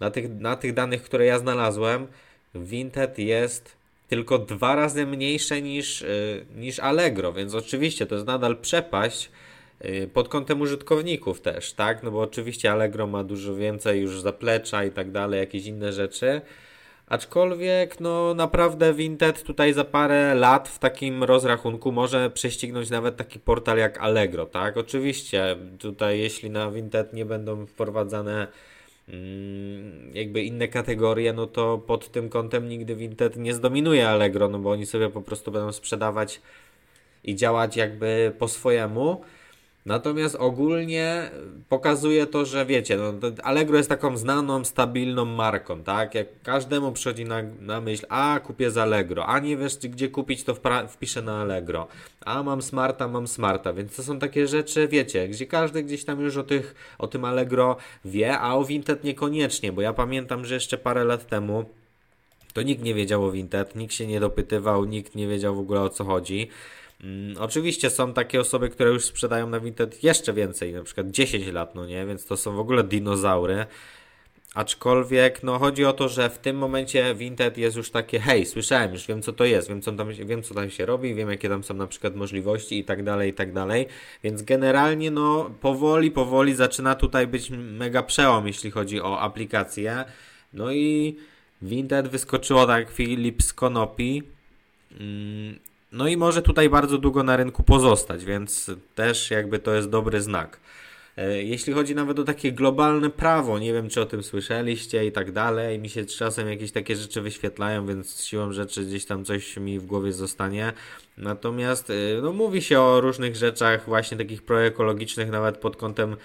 na 0.00 0.10
tych, 0.10 0.30
na 0.30 0.56
tych 0.56 0.74
danych, 0.74 1.02
które 1.02 1.26
ja 1.26 1.38
znalazłem, 1.38 2.06
Vinted 2.54 3.18
jest 3.18 3.76
tylko 4.08 4.38
dwa 4.38 4.74
razy 4.74 5.06
mniejsze 5.06 5.62
niż, 5.62 6.02
y, 6.02 6.46
niż 6.56 6.78
Allegro, 6.78 7.32
więc 7.32 7.54
oczywiście 7.54 8.06
to 8.06 8.14
jest 8.14 8.26
nadal 8.26 8.56
przepaść, 8.56 9.30
Y, 9.30 9.30
pod 10.12 10.28
kątem 10.28 10.60
użytkowników 10.60 11.40
też, 11.40 11.72
tak? 11.72 12.02
No 12.02 12.10
bo 12.10 12.20
oczywiście 12.20 12.72
Allegro 12.72 13.06
ma 13.06 13.24
dużo 13.24 13.54
więcej 13.54 14.00
już 14.00 14.20
zaplecza 14.20 14.84
i 14.84 14.90
tak 14.90 15.10
dalej, 15.10 15.40
jakieś 15.40 15.66
inne 15.66 15.92
rzeczy. 15.92 16.40
Aczkolwiek, 17.08 18.00
no 18.00 18.34
naprawdę 18.34 18.94
Vinted 18.94 19.42
tutaj 19.42 19.72
za 19.72 19.84
parę 19.84 20.34
lat 20.34 20.68
w 20.68 20.78
takim 20.78 21.24
rozrachunku 21.24 21.92
może 21.92 22.30
prześcignąć 22.30 22.90
nawet 22.90 23.16
taki 23.16 23.40
portal 23.40 23.78
jak 23.78 23.98
Allegro, 23.98 24.46
tak? 24.46 24.76
Oczywiście 24.76 25.56
tutaj 25.78 26.20
jeśli 26.20 26.50
na 26.50 26.70
Vinted 26.70 27.12
nie 27.12 27.24
będą 27.24 27.66
wprowadzane 27.66 28.46
mm, 29.08 30.10
jakby 30.14 30.42
inne 30.42 30.68
kategorie, 30.68 31.32
no 31.32 31.46
to 31.46 31.78
pod 31.78 32.08
tym 32.08 32.28
kątem 32.28 32.68
nigdy 32.68 32.96
Vinted 32.96 33.36
nie 33.36 33.54
zdominuje 33.54 34.08
Allegro, 34.08 34.48
no 34.48 34.58
bo 34.58 34.70
oni 34.70 34.86
sobie 34.86 35.10
po 35.10 35.22
prostu 35.22 35.50
będą 35.50 35.72
sprzedawać 35.72 36.40
i 37.24 37.36
działać 37.36 37.76
jakby 37.76 38.32
po 38.38 38.48
swojemu. 38.48 39.24
Natomiast 39.86 40.34
ogólnie 40.34 41.30
pokazuje 41.68 42.26
to, 42.26 42.44
że 42.44 42.66
wiecie, 42.66 42.96
no, 42.96 43.12
Allegro 43.42 43.76
jest 43.76 43.88
taką 43.88 44.16
znaną, 44.16 44.64
stabilną 44.64 45.24
marką, 45.24 45.82
tak? 45.82 46.14
Jak 46.14 46.26
każdemu 46.42 46.92
przychodzi 46.92 47.24
na, 47.24 47.42
na 47.60 47.80
myśl, 47.80 48.06
a 48.08 48.40
kupię 48.40 48.70
z 48.70 48.78
Allegro, 48.78 49.26
a 49.26 49.38
nie 49.38 49.56
wiesz 49.56 49.78
gdzie 49.78 50.08
kupić, 50.08 50.44
to 50.44 50.56
wpiszę 50.88 51.22
na 51.22 51.40
Allegro, 51.40 51.86
a 52.24 52.42
mam 52.42 52.62
Smarta, 52.62 53.08
mam 53.08 53.28
Smarta, 53.28 53.72
więc 53.72 53.96
to 53.96 54.02
są 54.02 54.18
takie 54.18 54.46
rzeczy, 54.46 54.88
wiecie, 54.88 55.28
gdzie 55.28 55.46
każdy 55.46 55.82
gdzieś 55.82 56.04
tam 56.04 56.20
już 56.20 56.36
o, 56.36 56.44
tych, 56.44 56.74
o 56.98 57.06
tym 57.06 57.24
Allegro 57.24 57.76
wie, 58.04 58.38
a 58.38 58.54
o 58.54 58.64
Vinted 58.64 59.04
niekoniecznie, 59.04 59.72
bo 59.72 59.80
ja 59.80 59.92
pamiętam, 59.92 60.44
że 60.44 60.54
jeszcze 60.54 60.78
parę 60.78 61.04
lat 61.04 61.26
temu 61.26 61.64
to 62.52 62.62
nikt 62.62 62.82
nie 62.82 62.94
wiedział 62.94 63.24
o 63.24 63.30
Vinted, 63.30 63.76
nikt 63.76 63.94
się 63.94 64.06
nie 64.06 64.20
dopytywał, 64.20 64.84
nikt 64.84 65.14
nie 65.14 65.28
wiedział 65.28 65.56
w 65.56 65.58
ogóle 65.58 65.80
o 65.80 65.88
co 65.88 66.04
chodzi. 66.04 66.48
Mm, 67.04 67.36
oczywiście 67.38 67.90
są 67.90 68.12
takie 68.12 68.40
osoby, 68.40 68.68
które 68.68 68.90
już 68.90 69.04
sprzedają 69.04 69.50
na 69.50 69.60
Vinted 69.60 70.04
jeszcze 70.04 70.32
więcej, 70.32 70.72
na 70.72 70.82
przykład 70.82 71.10
10 71.10 71.46
lat, 71.46 71.74
no 71.74 71.86
nie, 71.86 72.06
więc 72.06 72.26
to 72.26 72.36
są 72.36 72.56
w 72.56 72.58
ogóle 72.58 72.84
dinozaury. 72.84 73.66
Aczkolwiek, 74.54 75.42
no 75.42 75.58
chodzi 75.58 75.84
o 75.84 75.92
to, 75.92 76.08
że 76.08 76.30
w 76.30 76.38
tym 76.38 76.56
momencie 76.56 77.14
Vinted 77.14 77.58
jest 77.58 77.76
już 77.76 77.90
takie, 77.90 78.20
hej, 78.20 78.46
słyszałem 78.46 78.92
już, 78.92 79.06
wiem 79.06 79.22
co 79.22 79.32
to 79.32 79.44
jest, 79.44 79.68
wiem 79.68 79.82
co 79.82 79.92
tam, 79.92 80.12
wiem 80.12 80.42
co 80.42 80.54
tam 80.54 80.70
się 80.70 80.86
robi, 80.86 81.14
wiem 81.14 81.30
jakie 81.30 81.48
tam 81.48 81.64
są 81.64 81.74
na 81.74 81.86
przykład 81.86 82.16
możliwości 82.16 82.78
i 82.78 82.84
tak 82.84 83.02
dalej, 83.04 83.30
i 83.30 83.34
tak 83.34 83.52
dalej. 83.52 83.86
Więc 84.22 84.42
generalnie, 84.42 85.10
no 85.10 85.50
powoli, 85.60 86.10
powoli 86.10 86.54
zaczyna 86.54 86.94
tutaj 86.94 87.26
być 87.26 87.50
mega 87.50 88.02
przełom, 88.02 88.46
jeśli 88.46 88.70
chodzi 88.70 89.00
o 89.00 89.20
aplikację. 89.20 90.04
No 90.52 90.72
i 90.72 91.16
Vinted 91.62 92.08
wyskoczyło 92.08 92.66
tak 92.66 92.90
Filip 92.90 93.42
z 93.42 93.52
Konopi. 93.52 94.22
Mm, 95.00 95.58
no 95.92 96.08
i 96.08 96.16
może 96.16 96.42
tutaj 96.42 96.68
bardzo 96.68 96.98
długo 96.98 97.22
na 97.22 97.36
rynku 97.36 97.62
pozostać, 97.62 98.24
więc 98.24 98.70
też 98.94 99.30
jakby 99.30 99.58
to 99.58 99.74
jest 99.74 99.88
dobry 99.88 100.20
znak. 100.20 100.60
E, 101.18 101.42
jeśli 101.42 101.72
chodzi 101.72 101.94
nawet 101.94 102.18
o 102.18 102.24
takie 102.24 102.52
globalne 102.52 103.10
prawo, 103.10 103.58
nie 103.58 103.72
wiem 103.72 103.88
czy 103.88 104.00
o 104.00 104.06
tym 104.06 104.22
słyszeliście 104.22 105.06
i 105.06 105.12
tak 105.12 105.32
dalej, 105.32 105.78
mi 105.78 105.88
się 105.88 106.04
czasem 106.04 106.48
jakieś 106.48 106.72
takie 106.72 106.96
rzeczy 106.96 107.20
wyświetlają, 107.22 107.86
więc 107.86 108.24
siłą 108.24 108.52
rzeczy 108.52 108.84
gdzieś 108.84 109.04
tam 109.04 109.24
coś 109.24 109.56
mi 109.56 109.78
w 109.78 109.86
głowie 109.86 110.12
zostanie. 110.12 110.72
Natomiast 111.16 111.90
e, 111.90 111.94
no, 112.22 112.32
mówi 112.32 112.62
się 112.62 112.80
o 112.80 113.00
różnych 113.00 113.36
rzeczach 113.36 113.86
właśnie 113.86 114.18
takich 114.18 114.42
proekologicznych 114.42 115.30
nawet 115.30 115.58
pod 115.58 115.76
kątem 115.76 116.16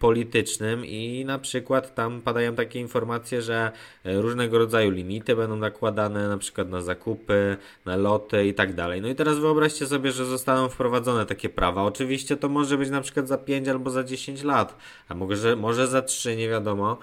politycznym 0.00 0.86
i 0.86 1.24
na 1.24 1.38
przykład 1.38 1.94
tam 1.94 2.20
padają 2.20 2.54
takie 2.54 2.80
informacje, 2.80 3.42
że 3.42 3.72
e, 4.04 4.20
różnego 4.20 4.58
rodzaju 4.58 4.90
limity 4.90 5.36
będą 5.36 5.56
nakładane 5.56 6.28
na 6.28 6.38
przykład 6.38 6.68
na 6.68 6.80
zakupy, 6.80 7.56
na 7.84 7.96
loty 7.96 8.46
i 8.46 8.54
tak 8.54 8.74
dalej. 8.74 9.02
No 9.02 9.08
i 9.08 9.14
teraz 9.14 9.38
wyobraźcie 9.38 9.86
sobie, 9.86 10.12
że 10.12 10.26
zostaną 10.26 10.68
wprowadzone 10.68 11.26
takie 11.26 11.48
prawa. 11.48 11.82
Oczywiście 11.82 12.36
to 12.36 12.48
może 12.48 12.78
być 12.78 12.90
na 12.90 13.00
przykład 13.00 13.28
za 13.28 13.38
5 13.38 13.68
albo 13.68 13.90
za 13.90 14.04
10 14.04 14.42
lat, 14.42 14.76
a 15.08 15.14
może, 15.14 15.56
może 15.56 15.86
za 15.86 16.02
3, 16.02 16.36
nie 16.36 16.48
wiadomo. 16.48 16.98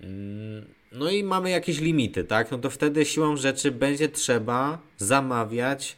Mm, 0.00 0.64
no 0.92 1.10
i 1.10 1.24
mamy 1.24 1.50
jakieś 1.50 1.80
limity, 1.80 2.24
tak? 2.24 2.50
No 2.50 2.58
to 2.58 2.70
wtedy 2.70 3.04
siłą 3.04 3.36
rzeczy 3.36 3.70
będzie 3.70 4.08
trzeba 4.08 4.78
zamawiać 4.96 5.96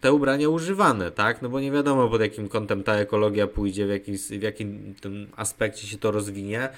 te 0.00 0.12
ubrania 0.12 0.48
używane, 0.48 1.10
tak? 1.10 1.42
No 1.42 1.48
bo 1.48 1.60
nie 1.60 1.72
wiadomo 1.72 2.08
pod 2.08 2.20
jakim 2.20 2.48
kątem 2.48 2.82
ta 2.82 2.94
ekologia 2.94 3.46
pójdzie, 3.46 3.86
w, 3.86 3.90
jakim, 3.90 4.16
w 4.16 4.42
jakim 4.42 4.94
tym 5.00 5.26
aspekcie 5.36 5.86
się 5.86 5.98
to 5.98 6.10
rozwinie 6.10 6.68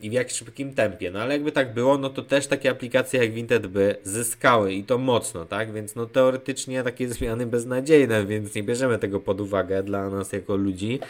i 0.00 0.10
w 0.10 0.12
jak 0.12 0.30
szybkim 0.30 0.74
tempie. 0.74 1.10
No 1.10 1.20
ale 1.20 1.34
jakby 1.34 1.52
tak 1.52 1.74
było, 1.74 1.98
no 1.98 2.10
to 2.10 2.22
też 2.22 2.46
takie 2.46 2.70
aplikacje 2.70 3.20
jak 3.20 3.32
Vinted 3.32 3.66
by 3.66 3.96
zyskały 4.02 4.72
i 4.72 4.84
to 4.84 4.98
mocno, 4.98 5.44
tak? 5.44 5.72
Więc 5.72 5.94
no 5.94 6.06
teoretycznie 6.06 6.82
takie 6.82 7.08
zmiany 7.08 7.46
beznadziejne, 7.46 8.26
więc 8.26 8.54
nie 8.54 8.62
bierzemy 8.62 8.98
tego 8.98 9.20
pod 9.20 9.40
uwagę 9.40 9.82
dla 9.82 10.10
nas 10.10 10.32
jako 10.32 10.56
ludzi. 10.56 11.00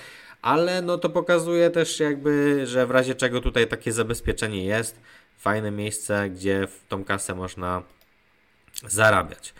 Ale 0.43 0.83
no 0.83 0.99
to 0.99 1.11
pokazuje 1.11 1.71
też 1.71 2.01
jakby, 2.01 2.67
że 2.67 2.87
w 2.87 2.91
razie 2.91 3.15
czego 3.15 3.41
tutaj 3.41 3.67
takie 3.67 3.93
zabezpieczenie 3.93 4.65
jest. 4.65 5.01
Fajne 5.39 5.71
miejsce, 5.71 6.31
gdzie 6.31 6.67
w 6.67 6.89
tą 6.89 7.05
kasę 7.05 7.35
można 7.35 7.83
zarabiać. 8.89 9.55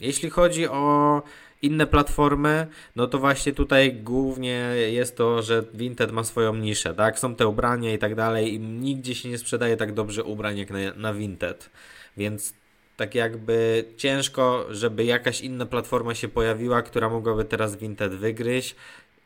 Jeśli 0.00 0.30
chodzi 0.30 0.68
o 0.68 1.22
inne 1.62 1.86
platformy, 1.86 2.66
no 2.96 3.06
to 3.06 3.18
właśnie 3.18 3.52
tutaj 3.52 3.92
głównie 3.92 4.52
jest 4.90 5.16
to, 5.16 5.42
że 5.42 5.64
Vinted 5.74 6.12
ma 6.12 6.24
swoją 6.24 6.54
niszę, 6.54 6.94
tak? 6.94 7.18
Są 7.18 7.34
te 7.34 7.48
ubrania 7.48 7.94
i 7.94 7.98
tak 7.98 8.14
dalej 8.14 8.54
i 8.54 8.60
nigdzie 8.60 9.14
się 9.14 9.28
nie 9.28 9.38
sprzedaje 9.38 9.76
tak 9.76 9.94
dobrze 9.94 10.24
ubrań 10.24 10.58
jak 10.58 10.70
na, 10.70 10.78
na 10.96 11.14
Vinted. 11.14 11.70
Więc 12.16 12.54
tak 12.96 13.14
jakby 13.14 13.84
ciężko, 13.96 14.66
żeby 14.70 15.04
jakaś 15.04 15.40
inna 15.40 15.66
platforma 15.66 16.14
się 16.14 16.28
pojawiła, 16.28 16.82
która 16.82 17.08
mogłaby 17.08 17.44
teraz 17.44 17.76
Vinted 17.76 18.14
wygryźć. 18.14 18.76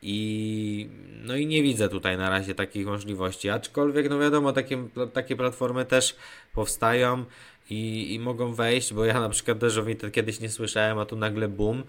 I 0.01 0.89
no 1.23 1.35
i 1.35 1.47
nie 1.47 1.63
widzę 1.63 1.89
tutaj 1.89 2.17
na 2.17 2.29
razie 2.29 2.55
takich 2.55 2.87
możliwości. 2.87 3.49
Aczkolwiek, 3.49 4.09
no 4.09 4.19
wiadomo, 4.19 4.53
takie, 4.53 4.87
takie 5.13 5.35
platformy 5.35 5.85
też 5.85 6.15
powstają 6.53 7.25
i, 7.69 8.13
i 8.13 8.19
mogą 8.19 8.53
wejść, 8.53 8.93
bo 8.93 9.05
ja 9.05 9.19
na 9.19 9.29
przykład 9.29 9.59
też 9.59 9.77
o 9.77 9.83
Vinted 9.83 10.13
kiedyś 10.13 10.39
nie 10.39 10.49
słyszałem, 10.49 10.99
a 10.99 11.05
tu 11.05 11.15
nagle 11.15 11.47
boom, 11.47 11.83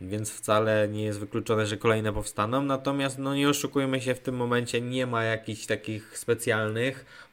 więc 0.00 0.30
wcale 0.30 0.88
nie 0.88 1.04
jest 1.04 1.20
wykluczone, 1.20 1.66
że 1.66 1.76
kolejne 1.76 2.12
powstaną. 2.12 2.62
Natomiast 2.62 3.18
no 3.18 3.34
nie 3.34 3.48
oszukujmy 3.48 4.00
się, 4.00 4.14
w 4.14 4.20
tym 4.20 4.36
momencie 4.36 4.80
nie 4.80 5.06
ma 5.06 5.24
jakichś 5.24 5.66
takich 5.66 6.18
specjalnych. 6.18 7.26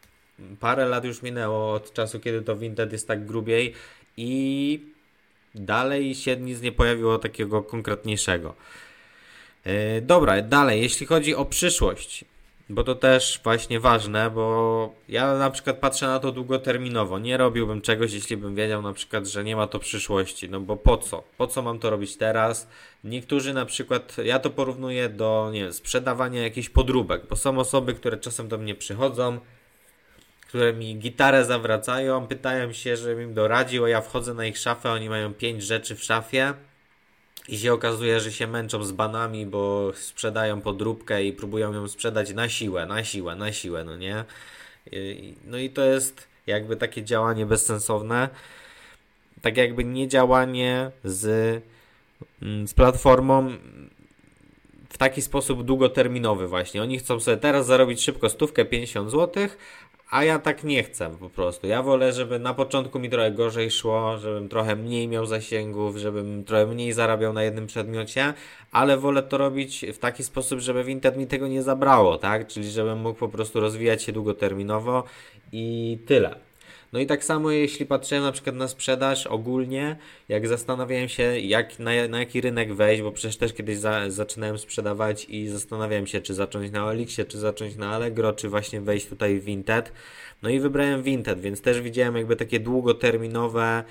Parę 0.59 0.85
lat 0.85 1.05
już 1.05 1.21
minęło 1.21 1.73
od 1.73 1.93
czasu, 1.93 2.19
kiedy 2.19 2.41
to 2.41 2.55
Vinted 2.55 2.91
jest 2.91 3.07
tak 3.07 3.25
grubiej 3.25 3.73
i 4.17 4.79
dalej 5.55 6.15
się 6.15 6.37
nic 6.37 6.61
nie 6.61 6.71
pojawiło 6.71 7.17
takiego 7.17 7.63
konkretniejszego. 7.63 8.55
Yy, 9.65 10.01
dobra, 10.01 10.41
dalej, 10.41 10.81
jeśli 10.81 11.05
chodzi 11.05 11.35
o 11.35 11.45
przyszłość, 11.45 12.25
bo 12.69 12.83
to 12.83 12.95
też 12.95 13.39
właśnie 13.43 13.79
ważne, 13.79 14.29
bo 14.29 14.95
ja 15.09 15.37
na 15.37 15.49
przykład 15.49 15.77
patrzę 15.77 16.07
na 16.07 16.19
to 16.19 16.31
długoterminowo. 16.31 17.19
Nie 17.19 17.37
robiłbym 17.37 17.81
czegoś, 17.81 18.13
jeśli 18.13 18.37
bym 18.37 18.55
wiedział 18.55 18.81
na 18.81 18.93
przykład, 18.93 19.27
że 19.27 19.43
nie 19.43 19.55
ma 19.55 19.67
to 19.67 19.79
przyszłości. 19.79 20.49
No 20.49 20.59
bo 20.59 20.77
po 20.77 20.97
co? 20.97 21.23
Po 21.37 21.47
co 21.47 21.61
mam 21.61 21.79
to 21.79 21.89
robić 21.89 22.17
teraz? 22.17 22.67
Niektórzy 23.03 23.53
na 23.53 23.65
przykład, 23.65 24.17
ja 24.23 24.39
to 24.39 24.49
porównuję 24.49 25.09
do, 25.09 25.49
nie 25.53 25.63
wiem, 25.63 25.73
sprzedawania 25.73 26.41
jakichś 26.41 26.69
podróbek, 26.69 27.27
bo 27.29 27.35
są 27.35 27.59
osoby, 27.59 27.93
które 27.93 28.17
czasem 28.17 28.47
do 28.47 28.57
mnie 28.57 28.75
przychodzą, 28.75 29.39
które 30.47 30.73
mi 30.73 30.95
gitarę 30.95 31.45
zawracają, 31.45 32.27
pytają 32.27 32.73
się, 32.73 32.97
żebym 32.97 33.21
im 33.21 33.33
doradził, 33.33 33.85
a 33.85 33.89
ja 33.89 34.01
wchodzę 34.01 34.33
na 34.33 34.45
ich 34.45 34.57
szafę, 34.57 34.91
oni 34.91 35.09
mają 35.09 35.33
pięć 35.33 35.63
rzeczy 35.63 35.95
w 35.95 36.03
szafie 36.03 36.53
i 37.47 37.57
się 37.57 37.73
okazuje, 37.73 38.19
że 38.19 38.31
się 38.31 38.47
męczą 38.47 38.83
z 38.83 38.91
banami, 38.91 39.45
bo 39.45 39.91
sprzedają 39.95 40.61
podróbkę 40.61 41.23
i 41.23 41.33
próbują 41.33 41.73
ją 41.73 41.87
sprzedać 41.87 42.33
na 42.33 42.49
siłę, 42.49 42.85
na 42.85 43.03
siłę, 43.03 43.35
na 43.35 43.51
siłę, 43.51 43.83
no 43.83 43.97
nie? 43.97 44.25
No 45.45 45.57
i 45.57 45.69
to 45.69 45.85
jest 45.85 46.27
jakby 46.47 46.75
takie 46.75 47.03
działanie 47.03 47.45
bezsensowne. 47.45 48.29
Tak 49.41 49.57
jakby 49.57 49.83
nie 49.83 50.07
działanie 50.07 50.91
z, 51.03 51.25
mm, 52.41 52.67
z 52.67 52.73
platformą 52.73 53.51
w 54.89 54.97
taki 54.97 55.21
sposób 55.21 55.63
długoterminowy 55.63 56.47
właśnie. 56.47 56.81
Oni 56.81 56.99
chcą 56.99 57.19
sobie 57.19 57.37
teraz 57.37 57.65
zarobić 57.65 58.03
szybko 58.03 58.29
stówkę 58.29 58.65
50 58.65 59.11
zł, 59.11 59.47
a 60.09 60.23
ja 60.23 60.39
tak 60.39 60.63
nie 60.63 60.83
chcę 60.83 61.17
po 61.19 61.29
prostu. 61.29 61.67
Ja 61.67 61.83
wolę, 61.83 62.13
żeby 62.13 62.39
na 62.39 62.53
początku 62.53 62.99
mi 62.99 63.09
trochę 63.09 63.31
gorzej 63.31 63.71
szło, 63.71 64.17
żebym 64.17 64.49
trochę 64.49 64.75
mniej 64.75 65.07
miał 65.07 65.25
zasięgów, 65.25 65.97
żebym 65.97 66.43
trochę 66.43 66.65
mniej 66.65 66.93
zarabiał 66.93 67.33
na 67.33 67.43
jednym 67.43 67.67
przedmiocie, 67.67 68.33
ale 68.71 68.97
wolę 68.97 69.23
to 69.23 69.37
robić 69.37 69.85
w 69.93 69.97
taki 69.97 70.23
sposób, 70.23 70.59
żeby 70.59 70.83
Vinted 70.83 71.17
mi 71.17 71.27
tego 71.27 71.47
nie 71.47 71.63
zabrało, 71.63 72.17
tak? 72.17 72.47
Czyli 72.47 72.71
żebym 72.71 72.99
mógł 72.99 73.19
po 73.19 73.29
prostu 73.29 73.59
rozwijać 73.59 74.03
się 74.03 74.11
długoterminowo 74.11 75.03
i 75.51 75.97
tyle. 76.05 76.46
No 76.93 76.99
i 76.99 77.05
tak 77.05 77.23
samo 77.23 77.51
jeśli 77.51 77.85
patrzyłem 77.85 78.23
na 78.23 78.31
przykład 78.31 78.55
na 78.55 78.67
sprzedaż 78.67 79.27
ogólnie, 79.27 79.95
jak 80.29 80.47
zastanawiałem 80.47 81.09
się 81.09 81.39
jak, 81.39 81.79
na, 81.79 81.91
na 82.09 82.19
jaki 82.19 82.41
rynek 82.41 82.73
wejść, 82.73 83.01
bo 83.01 83.11
przecież 83.11 83.37
też 83.37 83.53
kiedyś 83.53 83.77
za, 83.77 84.09
zaczynałem 84.09 84.57
sprzedawać 84.57 85.25
i 85.29 85.47
zastanawiałem 85.47 86.07
się 86.07 86.21
czy 86.21 86.33
zacząć 86.33 86.71
na 86.71 86.91
Elixie, 86.91 87.25
czy 87.25 87.37
zacząć 87.37 87.75
na 87.75 87.95
Allegro, 87.95 88.33
czy 88.33 88.49
właśnie 88.49 88.81
wejść 88.81 89.07
tutaj 89.07 89.39
w 89.39 89.43
Vinted. 89.43 89.91
No 90.41 90.49
i 90.49 90.59
wybrałem 90.59 91.03
Vinted, 91.03 91.39
więc 91.39 91.61
też 91.61 91.81
widziałem 91.81 92.15
jakby 92.15 92.35
takie 92.35 92.59
długoterminowe 92.59 93.83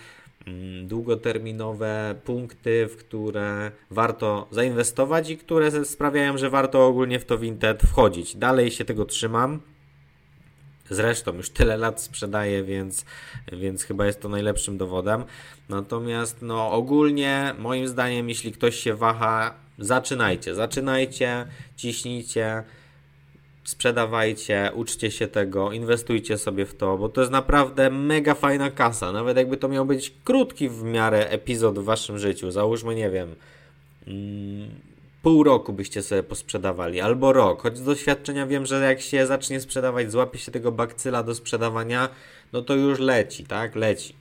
mm, 0.47 0.89
długoterminowe 0.89 2.15
punkty, 2.25 2.87
w 2.87 2.97
które 2.97 3.71
warto 3.91 4.49
zainwestować 4.51 5.31
i 5.31 5.39
które 5.39 5.85
sprawiają, 5.85 6.39
że 6.39 6.51
warto 6.51 6.87
ogólnie 6.87 7.19
w 7.19 7.25
to 7.25 7.39
Vinted 7.39 7.83
wchodzić. 7.83 8.37
Dalej 8.37 8.71
się 8.71 8.85
tego 8.85 9.05
trzymam. 9.05 9.61
Zresztą 10.91 11.35
już 11.35 11.51
tyle 11.51 11.77
lat 11.77 12.01
sprzedaję, 12.01 12.63
więc, 12.63 13.05
więc 13.53 13.83
chyba 13.83 14.07
jest 14.07 14.21
to 14.21 14.29
najlepszym 14.29 14.79
dowodem. 14.79 15.25
Natomiast 15.69 16.43
no, 16.43 16.73
ogólnie 16.73 17.55
moim 17.59 17.89
zdaniem, 17.89 18.29
jeśli 18.29 18.53
ktoś 18.53 18.77
się 18.77 18.95
waha, 18.95 19.55
zaczynajcie, 19.79 20.55
zaczynajcie, 20.55 21.47
ciśnijcie, 21.77 22.65
sprzedawajcie, 23.65 24.71
uczcie 24.75 25.11
się 25.11 25.29
tego, 25.29 25.73
inwestujcie 25.73 26.39
sobie 26.39 26.67
w 26.67 26.75
to, 26.75 26.99
bo 26.99 27.09
to 27.09 27.21
jest 27.21 27.33
naprawdę 27.33 27.91
mega 27.91 28.35
fajna 28.35 28.71
kasa. 28.71 29.13
Nawet 29.13 29.37
jakby 29.37 29.57
to 29.57 29.69
miał 29.69 29.87
być 29.87 30.13
krótki 30.25 30.69
w 30.69 30.83
miarę 30.83 31.29
epizod 31.29 31.79
w 31.79 31.85
waszym 31.85 32.19
życiu, 32.19 32.51
załóżmy, 32.51 32.95
nie 32.95 33.11
wiem. 33.11 33.35
Mm, 34.07 34.71
pół 35.27 35.43
roku 35.43 35.73
byście 35.73 36.03
sobie 36.03 36.23
posprzedawali, 36.23 37.01
albo 37.01 37.33
rok. 37.33 37.63
Choć 37.63 37.79
z 37.79 37.85
doświadczenia 37.85 38.47
wiem, 38.47 38.67
że 38.67 38.85
jak 38.85 39.01
się 39.01 39.27
zacznie 39.27 39.61
sprzedawać, 39.61 40.13
złapie 40.13 40.39
się 40.39 40.53
tego 40.53 40.73
bakcyla 40.73 41.23
do 41.23 41.35
sprzedawania, 41.35 42.09
no 42.53 42.63
to 42.63 42.75
już 42.75 42.99
leci, 42.99 43.45
tak? 43.45 43.77
Leci. 43.77 44.15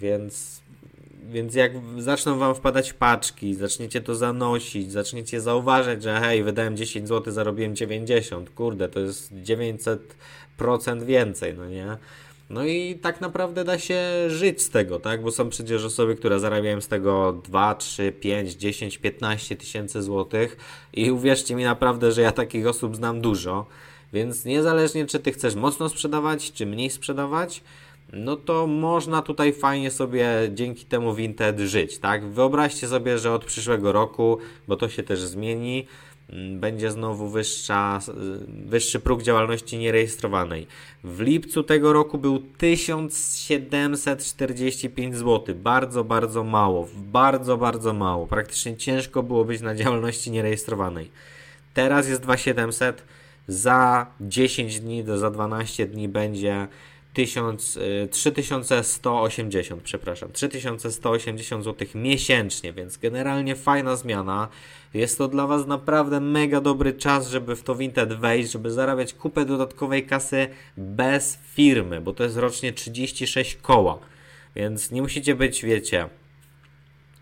Więc, 0.00 0.62
więc 1.30 1.54
jak 1.54 1.72
zaczną 1.98 2.38
wam 2.38 2.54
wpadać 2.54 2.92
paczki, 2.92 3.54
zaczniecie 3.54 4.00
to 4.00 4.14
zanosić, 4.14 4.92
zaczniecie 4.92 5.40
zauważać, 5.40 6.02
że 6.02 6.20
hej, 6.20 6.44
wydałem 6.44 6.76
10 6.76 7.08
zł, 7.08 7.32
zarobiłem 7.32 7.76
90, 7.76 8.50
kurde, 8.50 8.88
to 8.88 9.00
jest 9.00 9.34
900% 9.34 11.02
więcej, 11.04 11.54
no 11.54 11.66
nie? 11.66 11.96
No 12.50 12.64
i 12.64 12.98
tak 13.02 13.20
naprawdę 13.20 13.64
da 13.64 13.78
się 13.78 14.00
żyć 14.28 14.62
z 14.62 14.70
tego, 14.70 15.00
tak? 15.00 15.22
Bo 15.22 15.30
są 15.30 15.48
przecież 15.48 15.84
osoby, 15.84 16.16
które 16.16 16.40
zarabiają 16.40 16.80
z 16.80 16.88
tego 16.88 17.32
2, 17.44 17.74
3, 17.74 18.12
5, 18.12 18.54
10, 18.54 18.98
15 18.98 19.56
tysięcy 19.56 20.02
złotych 20.02 20.56
i 20.92 21.10
uwierzcie 21.10 21.54
mi 21.54 21.64
naprawdę, 21.64 22.12
że 22.12 22.22
ja 22.22 22.32
takich 22.32 22.66
osób 22.66 22.96
znam 22.96 23.20
dużo. 23.20 23.66
Więc 24.12 24.44
niezależnie 24.44 25.06
czy 25.06 25.18
ty 25.18 25.32
chcesz 25.32 25.54
mocno 25.54 25.88
sprzedawać, 25.88 26.52
czy 26.52 26.66
mniej 26.66 26.90
sprzedawać, 26.90 27.62
no 28.12 28.36
to 28.36 28.66
można 28.66 29.22
tutaj 29.22 29.52
fajnie 29.52 29.90
sobie 29.90 30.28
dzięki 30.54 30.84
temu 30.84 31.14
Vinted 31.14 31.60
żyć, 31.60 31.98
tak? 31.98 32.26
Wyobraźcie 32.26 32.88
sobie, 32.88 33.18
że 33.18 33.32
od 33.32 33.44
przyszłego 33.44 33.92
roku, 33.92 34.38
bo 34.68 34.76
to 34.76 34.88
się 34.88 35.02
też 35.02 35.20
zmieni, 35.20 35.86
Mm, 36.32 36.60
będzie 36.60 36.90
znowu 36.90 37.28
wyższa, 37.28 38.00
wyższy 38.66 39.00
próg 39.00 39.22
działalności 39.22 39.78
nierejestrowanej. 39.78 40.66
W 41.04 41.20
lipcu 41.20 41.62
tego 41.62 41.92
roku 41.92 42.18
był 42.18 42.38
1745 42.38 45.16
zł. 45.16 45.54
Bardzo, 45.54 46.04
bardzo 46.04 46.44
mało. 46.44 46.88
Bardzo, 46.96 47.56
bardzo 47.56 47.92
mało. 47.92 48.26
Praktycznie 48.26 48.76
ciężko 48.76 49.22
było 49.22 49.44
być 49.44 49.60
na 49.60 49.74
działalności 49.74 50.30
nierejestrowanej. 50.30 51.10
Teraz 51.74 52.08
jest 52.08 52.22
2700. 52.22 53.02
Za 53.48 54.06
10 54.20 54.80
dni, 54.80 55.04
za 55.16 55.30
12 55.30 55.86
dni 55.86 56.08
będzie 56.08 56.68
1000, 57.14 57.78
3180, 58.10 59.82
przepraszam, 59.82 60.32
3180 60.32 61.64
zł 61.64 61.88
miesięcznie, 61.94 62.72
więc 62.72 62.96
generalnie 62.96 63.56
fajna 63.56 63.96
zmiana. 63.96 64.48
Jest 64.94 65.18
to 65.18 65.28
dla 65.28 65.46
Was 65.46 65.66
naprawdę 65.66 66.20
mega 66.20 66.60
dobry 66.60 66.92
czas, 66.92 67.28
żeby 67.28 67.56
w 67.56 67.62
to 67.62 67.74
Vinted 67.74 68.12
wejść, 68.12 68.52
żeby 68.52 68.70
zarabiać 68.70 69.14
kupę 69.14 69.44
dodatkowej 69.44 70.06
kasy 70.06 70.48
bez 70.76 71.38
firmy, 71.52 72.00
bo 72.00 72.12
to 72.12 72.24
jest 72.24 72.36
rocznie 72.36 72.72
36 72.72 73.56
koła. 73.56 73.98
Więc 74.56 74.90
nie 74.90 75.02
musicie 75.02 75.34
być, 75.34 75.64
wiecie, 75.64 76.08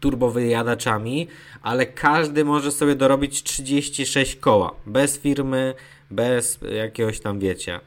turbowyjadaczami, 0.00 1.28
ale 1.62 1.87
każdy 1.87 2.45
może 2.45 2.73
sobie 2.73 2.95
dorobić 2.95 3.42
36 3.42 4.37
koła. 4.37 4.75
Bez 4.87 5.18
firmy, 5.18 5.75
bez 6.11 6.59
jakiegoś 6.75 7.21
tam, 7.21 7.38
wiecie, 7.38 7.80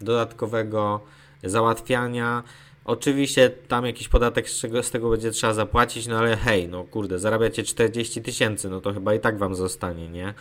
dodatkowego 0.00 1.00
załatwiania. 1.44 2.42
Oczywiście 2.84 3.50
tam 3.50 3.86
jakiś 3.86 4.08
podatek 4.08 4.50
z, 4.50 4.60
czego, 4.60 4.82
z 4.82 4.90
tego 4.90 5.10
będzie 5.10 5.30
trzeba 5.30 5.54
zapłacić, 5.54 6.06
no 6.06 6.18
ale 6.18 6.36
hej, 6.36 6.68
no 6.68 6.84
kurde, 6.84 7.18
zarabiacie 7.18 7.62
40 7.62 8.22
tysięcy, 8.22 8.70
no 8.70 8.80
to 8.80 8.92
chyba 8.92 9.14
i 9.14 9.20
tak 9.20 9.38
wam 9.38 9.54
zostanie, 9.54 10.08
nie? 10.08 10.34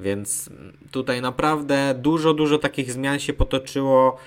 Więc 0.00 0.50
tutaj 0.90 1.22
naprawdę 1.22 1.94
dużo, 1.98 2.34
dużo 2.34 2.58
takich 2.58 2.92
zmian 2.92 3.18
się 3.18 3.32
potoczyło, 3.32 4.18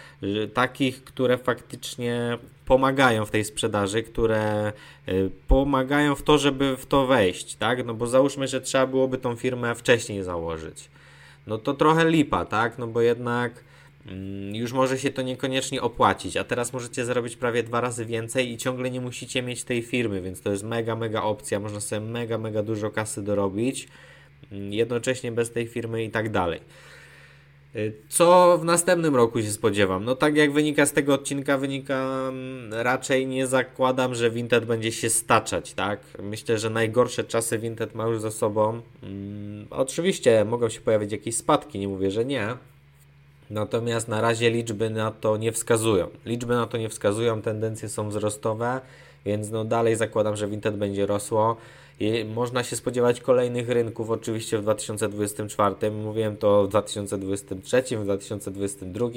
takich, 0.54 1.04
które 1.04 1.38
faktycznie 1.38 2.38
pomagają 2.66 3.26
w 3.26 3.32
tej 3.32 3.46
sprzedaży, 3.46 4.04
które 4.04 4.74
y, 5.10 5.32
pomagają 5.48 6.16
w 6.16 6.24
to, 6.24 6.38
żeby 6.38 6.78
w 6.78 6.86
to 6.86 7.06
wejść, 7.06 7.56
tak? 7.56 7.86
No 7.86 7.94
bo 7.94 8.08
załóżmy, 8.08 8.48
że 8.48 8.62
trzeba 8.62 8.88
byłoby 8.88 9.18
tą 9.18 9.36
firmę 9.36 9.76
wcześniej 9.76 10.24
założyć. 10.24 10.90
No 11.48 11.58
to 11.58 11.74
trochę 11.74 12.10
lipa, 12.10 12.46
tak? 12.46 12.78
No 12.78 12.88
bo 12.88 13.02
jednak 13.02 13.64
już 14.54 14.74
może 14.74 15.00
się 15.00 15.12
to 15.12 15.22
niekoniecznie 15.22 15.82
opłacić, 15.82 16.38
a 16.38 16.44
teraz 16.44 16.74
możecie 16.74 17.06
zarobić 17.06 17.36
prawie 17.36 17.64
dwa 17.64 17.82
razy 17.82 18.06
więcej 18.06 18.52
i 18.52 18.58
ciągle 18.58 18.92
nie 18.92 19.02
musicie 19.02 19.42
mieć 19.42 19.64
tej 19.64 19.82
firmy, 19.82 20.22
więc 20.22 20.42
to 20.42 20.52
jest 20.52 20.64
mega, 20.64 20.96
mega 20.96 21.24
opcja, 21.24 21.60
można 21.60 21.80
sobie 21.80 22.02
mega, 22.02 22.38
mega 22.38 22.64
dużo 22.64 22.92
kasy 22.92 23.24
dorobić, 23.24 23.88
mm, 24.52 24.74
jednocześnie 24.74 25.32
bez 25.32 25.52
tej 25.52 25.68
firmy 25.68 26.04
i 26.04 26.10
tak 26.10 26.30
dalej. 26.32 26.60
Y, 27.76 27.94
co 28.10 28.58
w 28.58 28.66
następnym 28.66 29.16
roku 29.16 29.42
się 29.42 29.52
spodziewam? 29.52 30.06
No 30.06 30.16
tak 30.16 30.36
jak 30.36 30.52
wynika 30.52 30.86
z 30.86 30.94
tego 30.94 31.14
odcinka, 31.14 31.58
wynika 31.58 32.28
mm, 32.30 32.74
raczej 32.74 33.28
nie 33.28 33.48
zakładam, 33.48 34.16
że 34.16 34.32
Vinted 34.32 34.66
będzie 34.66 34.92
się 34.92 35.10
staczać, 35.10 35.74
tak? 35.74 36.00
Myślę, 36.24 36.58
że 36.58 36.70
najgorsze 36.70 37.24
czasy 37.24 37.58
Vinted 37.58 37.96
ma 37.96 38.08
już 38.08 38.22
za 38.22 38.32
sobą. 38.32 38.82
Oczywiście 39.70 40.46
mogą 40.46 40.70
się 40.70 40.82
pojawić 40.82 41.12
jakieś 41.12 41.36
spadki, 41.36 41.80
nie 41.80 41.88
mówię, 41.88 42.12
że 42.12 42.26
nie. 42.26 42.58
Natomiast 43.50 44.08
na 44.08 44.22
razie 44.22 44.50
liczby 44.50 44.90
na 44.90 45.12
to 45.12 45.38
nie 45.38 45.52
wskazują. 45.52 46.08
Liczby 46.26 46.54
na 46.54 46.68
to 46.68 46.78
nie 46.78 46.90
wskazują, 46.90 47.42
tendencje 47.42 47.90
są 47.90 48.10
wzrostowe, 48.10 48.82
więc 49.26 49.52
no 49.52 49.66
dalej 49.66 49.96
zakładam, 49.96 50.36
że 50.36 50.48
Vinted 50.48 50.78
będzie 50.78 51.06
rosło. 51.06 51.58
I 52.00 52.26
można 52.26 52.64
się 52.64 52.76
spodziewać 52.76 53.22
kolejnych 53.22 53.70
rynków, 53.70 54.10
oczywiście 54.10 54.58
w 54.58 54.62
2024. 54.62 55.92
Mówiłem 55.92 56.38
to 56.38 56.64
w 56.64 56.68
2023, 56.68 57.84
w 57.98 58.04
2022. 58.04 59.08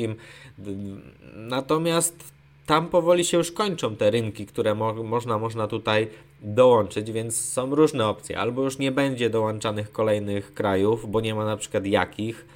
Natomiast 1.35 2.25
tam 2.67 2.89
powoli 2.89 3.25
się 3.25 3.37
już 3.37 3.53
kończą 3.53 3.97
te 3.97 4.11
rynki, 4.11 4.47
które 4.47 4.75
mo 4.75 4.95
można, 4.95 5.39
można 5.39 5.67
tutaj 5.67 6.09
dołączyć, 6.43 7.13
więc 7.13 7.41
są 7.53 7.75
różne 7.75 8.07
opcje. 8.07 8.39
Albo 8.39 8.63
już 8.63 8.79
nie 8.79 8.93
będzie 8.93 9.31
dołączanych 9.31 9.93
kolejnych 9.93 10.55
krajów, 10.55 11.11
bo 11.11 11.21
nie 11.21 11.35
ma 11.35 11.45
na 11.45 11.57
przykład 11.57 11.87
jakich, 11.87 12.47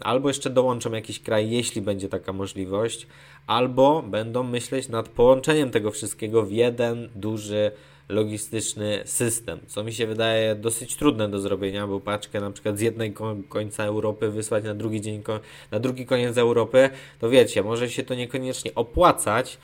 albo 0.00 0.28
jeszcze 0.28 0.50
dołączą 0.50 0.92
jakiś 0.92 1.20
kraj, 1.20 1.50
jeśli 1.50 1.82
będzie 1.82 2.08
taka 2.08 2.32
możliwość, 2.32 3.06
albo 3.46 4.02
będą 4.02 4.42
myśleć 4.42 4.88
nad 4.88 5.08
połączeniem 5.08 5.70
tego 5.70 5.90
wszystkiego 5.90 6.42
w 6.42 6.52
jeden 6.52 7.08
duży 7.14 7.70
logistyczny 8.08 9.02
system, 9.04 9.58
co 9.66 9.84
mi 9.84 9.92
się 9.92 10.06
wydaje 10.06 10.54
dosyć 10.54 10.96
trudne 10.96 11.28
do 11.28 11.40
zrobienia, 11.40 11.86
bo 11.86 12.00
paczkę 12.00 12.40
na 12.40 12.50
przykład 12.50 12.78
z 12.78 12.80
jednej 12.80 13.14
końca 13.48 13.84
Europy 13.84 14.30
wysłać 14.30 14.64
na 14.64 14.74
drugi 14.74 15.00
dzień, 15.00 15.22
na 15.70 15.80
drugi 15.80 16.06
koniec 16.06 16.38
Europy, 16.38 16.90
to 17.18 17.30
wiecie, 17.30 17.62
może 17.62 17.90
się 17.90 18.02
to 18.02 18.14
niekoniecznie 18.14 18.74
opłacać, 18.74 19.58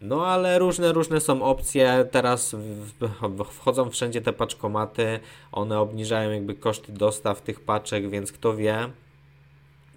no 0.00 0.26
ale 0.26 0.58
różne, 0.58 0.92
różne 0.92 1.20
są 1.20 1.42
opcje. 1.42 2.08
Teraz 2.10 2.56
wchodzą 3.52 3.90
wszędzie 3.90 4.20
te 4.20 4.32
paczkomaty, 4.32 5.20
one 5.52 5.80
obniżają 5.80 6.30
jakby 6.30 6.54
koszty 6.54 6.92
dostaw 6.92 7.42
tych 7.42 7.60
paczek, 7.60 8.10
więc 8.10 8.32
kto 8.32 8.56
wie, 8.56 8.90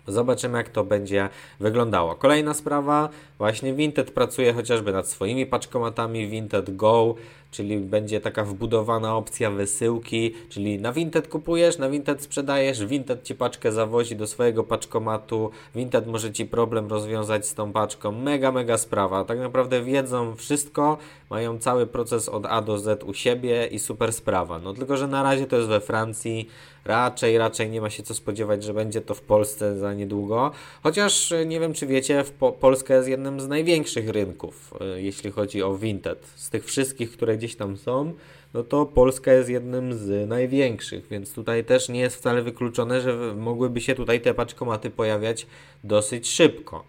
Zobaczymy, 0.07 0.57
jak 0.57 0.69
to 0.69 0.83
będzie 0.83 1.29
wyglądało. 1.59 2.15
Kolejna 2.15 2.53
sprawa, 2.53 3.09
właśnie 3.37 3.73
Vinted 3.73 4.11
pracuje 4.11 4.53
chociażby 4.53 4.91
nad 4.91 5.07
swoimi 5.07 5.45
paczkomatami. 5.45 6.27
Vinted 6.27 6.75
Go, 6.75 7.15
czyli 7.51 7.77
będzie 7.77 8.21
taka 8.21 8.43
wbudowana 8.43 9.15
opcja 9.15 9.51
wysyłki, 9.51 10.33
czyli 10.49 10.79
na 10.79 10.93
Vinted 10.93 11.27
kupujesz, 11.27 11.77
na 11.77 11.89
Vinted 11.89 12.21
sprzedajesz, 12.21 12.85
Vinted 12.85 13.23
Ci 13.23 13.35
paczkę 13.35 13.71
zawozi 13.71 14.15
do 14.15 14.27
swojego 14.27 14.63
paczkomatu, 14.63 15.51
Vinted 15.75 16.07
może 16.07 16.31
Ci 16.31 16.45
problem 16.45 16.87
rozwiązać 16.87 17.47
z 17.47 17.53
tą 17.53 17.71
paczką. 17.71 18.11
Mega, 18.11 18.51
mega 18.51 18.77
sprawa. 18.77 19.25
Tak 19.25 19.39
naprawdę 19.39 19.83
wiedzą 19.83 20.35
wszystko, 20.35 20.97
mają 21.29 21.59
cały 21.59 21.87
proces 21.87 22.29
od 22.29 22.45
A 22.45 22.61
do 22.61 22.77
Z 22.77 23.03
u 23.03 23.13
siebie 23.13 23.67
i 23.67 23.79
super 23.79 24.13
sprawa. 24.13 24.59
No 24.59 24.73
tylko, 24.73 24.97
że 24.97 25.07
na 25.07 25.23
razie 25.23 25.47
to 25.47 25.55
jest 25.55 25.69
we 25.69 25.79
Francji, 25.79 26.49
raczej, 26.85 27.37
raczej 27.37 27.69
nie 27.69 27.81
ma 27.81 27.89
się 27.89 28.03
co 28.03 28.13
spodziewać, 28.13 28.63
że 28.63 28.73
będzie 28.73 29.01
to 29.01 29.13
w 29.13 29.21
Polsce 29.21 29.77
za 29.77 29.93
niedługo. 29.93 30.51
Chociaż 30.83 31.33
nie 31.45 31.59
wiem, 31.59 31.73
czy 31.73 31.87
wiecie, 31.87 32.23
po 32.39 32.51
Polska 32.51 32.95
jest 32.95 33.09
jednym 33.09 33.39
z 33.39 33.47
największych 33.47 34.09
rynków, 34.09 34.73
e, 34.81 35.01
jeśli 35.01 35.31
chodzi 35.31 35.63
o 35.63 35.77
Vinted. 35.77 36.25
Z 36.35 36.49
tych 36.49 36.65
wszystkich, 36.65 37.11
które 37.11 37.37
gdzieś 37.41 37.55
tam 37.55 37.77
są, 37.77 38.13
no 38.53 38.63
to 38.63 38.85
Polska 38.85 39.33
jest 39.33 39.49
jednym 39.49 39.93
z 39.93 40.29
największych, 40.29 41.07
więc 41.07 41.33
tutaj 41.33 41.65
też 41.65 41.89
nie 41.89 41.99
jest 41.99 42.15
wcale 42.15 42.41
wykluczone, 42.41 43.01
że 43.01 43.35
mogłyby 43.35 43.81
się 43.81 43.95
tutaj 43.95 44.21
te 44.21 44.33
paczkomaty 44.33 44.89
pojawiać 44.89 45.47
dosyć 45.83 46.29
szybko. 46.29 46.83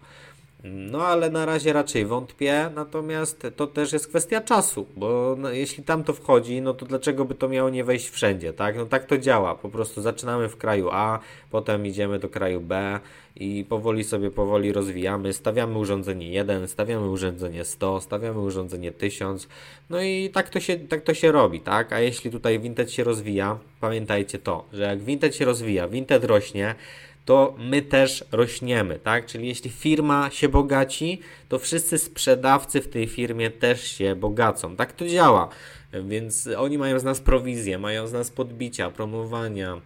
No 0.63 1.07
ale 1.07 1.29
na 1.29 1.45
razie 1.45 1.73
raczej 1.73 2.05
wątpię, 2.05 2.69
natomiast 2.75 3.47
to 3.55 3.67
też 3.67 3.93
jest 3.93 4.07
kwestia 4.07 4.41
czasu, 4.41 4.85
bo 4.95 5.35
no, 5.39 5.49
jeśli 5.49 5.83
tam 5.83 6.03
to 6.03 6.13
wchodzi, 6.13 6.61
no 6.61 6.73
to 6.73 6.85
dlaczego 6.85 7.25
by 7.25 7.35
to 7.35 7.49
miało 7.49 7.69
nie 7.69 7.83
wejść 7.83 8.09
wszędzie, 8.09 8.53
tak? 8.53 8.77
No 8.77 8.85
tak 8.85 9.05
to 9.05 9.17
działa, 9.17 9.55
po 9.55 9.69
prostu 9.69 10.01
zaczynamy 10.01 10.49
w 10.49 10.57
kraju 10.57 10.89
A, 10.91 11.19
potem 11.51 11.85
idziemy 11.85 12.19
do 12.19 12.29
kraju 12.29 12.61
B 12.61 12.99
i 13.35 13.65
powoli 13.69 14.03
sobie, 14.03 14.31
powoli 14.31 14.71
rozwijamy, 14.71 15.33
stawiamy 15.33 15.77
urządzenie 15.77 16.29
1, 16.29 16.67
stawiamy 16.67 17.09
urządzenie 17.09 17.65
100, 17.65 18.01
stawiamy 18.01 18.39
urządzenie 18.39 18.91
1000, 18.91 19.47
no 19.89 20.01
i 20.01 20.29
tak 20.33 20.49
to 20.49 20.59
się, 20.59 20.79
tak 20.79 21.01
to 21.01 21.13
się 21.13 21.31
robi, 21.31 21.59
tak? 21.59 21.93
A 21.93 21.99
jeśli 21.99 22.31
tutaj 22.31 22.59
Vinted 22.59 22.91
się 22.91 23.03
rozwija, 23.03 23.57
pamiętajcie 23.79 24.39
to, 24.39 24.65
że 24.73 24.83
jak 24.83 24.99
Vinted 24.99 25.35
się 25.35 25.45
rozwija, 25.45 25.87
Vinted 25.87 26.23
rośnie, 26.23 26.75
to 27.25 27.55
my 27.57 27.81
też 27.81 28.25
rośniemy, 28.31 28.99
tak? 28.99 29.25
Czyli 29.25 29.47
jeśli 29.47 29.69
firma 29.69 30.29
się 30.29 30.49
bogaci, 30.49 31.19
to 31.49 31.59
wszyscy 31.59 31.97
sprzedawcy 31.97 32.81
w 32.81 32.87
tej 32.87 33.07
firmie 33.07 33.51
też 33.51 33.83
się 33.83 34.15
bogacą. 34.15 34.75
Tak 34.75 34.93
to 34.93 35.07
działa. 35.07 35.49
Więc 36.03 36.49
oni 36.57 36.77
mają 36.77 36.99
z 36.99 37.03
nas 37.03 37.19
prowizję, 37.19 37.79
mają 37.79 38.07
z 38.07 38.13
nas 38.13 38.31
podbicia, 38.31 38.91
promowania, 38.91 39.81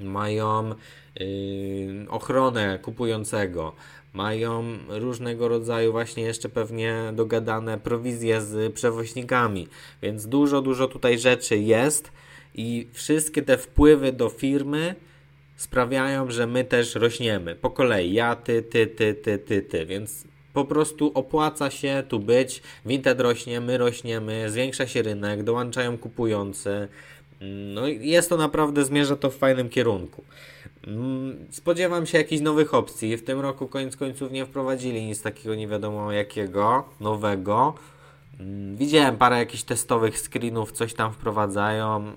mają 0.00 0.74
yy, 1.20 2.06
ochronę 2.08 2.78
kupującego, 2.82 3.72
mają 4.12 4.64
różnego 4.88 5.48
rodzaju 5.48 5.92
właśnie 5.92 6.22
jeszcze 6.22 6.48
pewnie 6.48 7.12
dogadane 7.12 7.78
prowizje 7.78 8.40
z 8.40 8.74
przewoźnikami, 8.74 9.68
więc 10.02 10.26
dużo, 10.26 10.60
dużo 10.62 10.88
tutaj 10.88 11.18
rzeczy 11.18 11.58
jest 11.58 12.12
i 12.54 12.88
wszystkie 12.92 13.42
te 13.42 13.58
wpływy 13.58 14.12
do 14.12 14.28
firmy 14.28 14.94
sprawiają, 15.56 16.30
że 16.30 16.46
my 16.46 16.64
też 16.64 16.94
rośniemy. 16.94 17.54
Po 17.54 17.70
kolei 17.70 18.12
ja, 18.12 18.36
ty, 18.36 18.62
ty, 18.62 18.86
ty, 18.86 19.14
ty, 19.14 19.38
ty, 19.38 19.62
ty, 19.62 19.86
więc 19.86 20.24
po 20.52 20.64
prostu 20.64 21.10
opłaca 21.14 21.70
się 21.70 22.02
tu 22.08 22.20
być. 22.20 22.62
Vinted 22.86 23.20
rośnie, 23.20 23.60
my 23.60 23.78
rośniemy, 23.78 24.50
zwiększa 24.50 24.86
się 24.86 25.02
rynek, 25.02 25.42
dołączają 25.42 25.98
kupujący. 25.98 26.88
No 27.74 27.86
jest 27.86 28.28
to 28.28 28.36
naprawdę, 28.36 28.84
zmierza 28.84 29.16
to 29.16 29.30
w 29.30 29.36
fajnym 29.36 29.68
kierunku. 29.68 30.24
Mm, 30.86 31.46
spodziewam 31.50 32.06
się 32.06 32.18
jakichś 32.18 32.42
nowych 32.42 32.74
opcji. 32.74 33.16
W 33.16 33.24
tym 33.24 33.40
roku 33.40 33.68
koniec 33.68 33.96
końców 33.96 34.32
nie 34.32 34.46
wprowadzili 34.46 35.06
nic 35.06 35.22
takiego 35.22 35.54
nie 35.54 35.68
wiadomo 35.68 36.12
jakiego, 36.12 36.84
nowego. 37.00 37.74
Mm, 38.40 38.76
widziałem 38.76 39.16
parę 39.16 39.38
jakichś 39.38 39.62
testowych 39.62 40.18
screenów, 40.18 40.72
coś 40.72 40.94
tam 40.94 41.12
wprowadzają. 41.12 42.12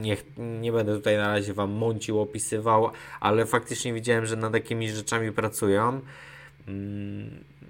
Nie, 0.00 0.16
nie 0.60 0.72
będę 0.72 0.96
tutaj 0.96 1.16
na 1.16 1.28
razie 1.28 1.54
Wam 1.54 1.70
mącił, 1.70 2.20
opisywał, 2.20 2.90
ale 3.20 3.46
faktycznie 3.46 3.92
widziałem, 3.92 4.26
że 4.26 4.36
nad 4.36 4.54
jakimiś 4.54 4.90
rzeczami 4.90 5.32
pracują. 5.32 6.00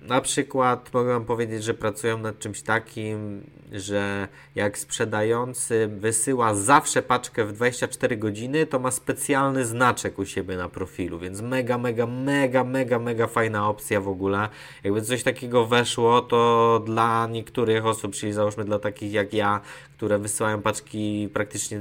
Na 0.09 0.21
przykład 0.21 0.95
mogę 0.95 1.13
Wam 1.13 1.25
powiedzieć, 1.25 1.65
że 1.65 1.75
pracują 1.75 2.19
nad 2.19 2.39
czymś 2.39 2.63
takim, 2.63 3.51
że 3.73 4.29
jak 4.55 4.79
sprzedający 4.79 5.89
wysyła 5.89 6.55
zawsze 6.55 7.03
paczkę 7.03 7.45
w 7.45 7.53
24 7.53 8.17
godziny, 8.17 8.67
to 8.67 8.79
ma 8.79 8.91
specjalny 8.91 9.65
znaczek 9.65 10.19
u 10.19 10.25
siebie 10.25 10.57
na 10.57 10.69
profilu, 10.69 11.19
więc 11.19 11.41
mega, 11.41 11.79
mega, 11.79 12.07
mega, 12.07 12.65
mega, 12.65 12.99
mega 12.99 13.27
fajna 13.27 13.69
opcja 13.69 14.01
w 14.01 14.09
ogóle. 14.09 14.49
Jakby 14.85 15.03
coś 15.03 15.23
takiego 15.23 15.67
weszło, 15.67 16.23
to 16.23 16.83
dla 16.87 17.27
niektórych 17.27 17.87
osób, 17.87 18.15
czyli 18.15 18.33
załóżmy 18.33 18.65
dla 18.65 18.79
takich 18.79 19.13
jak 19.13 19.35
ja, 19.35 19.61
które 19.97 20.19
wysyłają 20.19 20.63
paczki 20.63 21.29
praktycznie, 21.33 21.79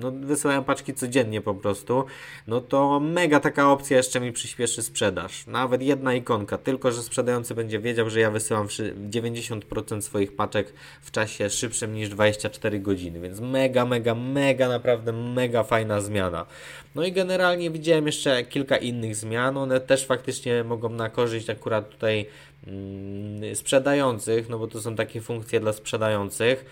no 0.00 0.10
wysyłają 0.10 0.64
paczki 0.64 0.94
codziennie 0.94 1.40
po 1.40 1.54
prostu, 1.54 2.04
no 2.46 2.60
to 2.60 3.00
mega 3.00 3.40
taka 3.40 3.70
opcja 3.70 3.96
jeszcze 3.96 4.20
mi 4.20 4.32
przyspieszy 4.32 4.82
sprzedaż. 4.82 5.46
Nawet 5.46 5.82
jedna 5.82 6.14
ikonka, 6.14 6.58
tylko 6.58 6.92
że 6.92 7.02
sprzedający 7.02 7.54
będzie 7.54 7.78
wiedział, 7.78 8.10
że 8.10 8.20
ja 8.20 8.30
wysyłam 8.30 8.66
90% 8.66 10.00
swoich 10.00 10.36
paczek 10.36 10.72
w 11.02 11.10
czasie 11.10 11.50
szybszym 11.50 11.94
niż 11.94 12.08
24 12.08 12.80
godziny, 12.80 13.20
więc 13.20 13.40
mega, 13.40 13.84
mega, 13.84 14.14
mega, 14.14 14.68
naprawdę 14.68 15.12
mega 15.12 15.62
fajna 15.62 16.00
zmiana. 16.00 16.46
No 16.94 17.04
i 17.04 17.12
generalnie 17.12 17.70
widziałem 17.70 18.06
jeszcze 18.06 18.44
kilka 18.44 18.76
innych 18.76 19.16
zmian, 19.16 19.56
one 19.56 19.80
też 19.80 20.06
faktycznie 20.06 20.64
mogą 20.64 20.88
na 20.88 21.10
korzyść 21.10 21.50
akurat 21.50 21.90
tutaj 21.90 22.26
mm, 22.66 23.56
sprzedających, 23.56 24.48
no 24.48 24.58
bo 24.58 24.66
to 24.66 24.80
są 24.80 24.96
takie 24.96 25.20
funkcje 25.20 25.60
dla 25.60 25.72
sprzedających. 25.72 26.64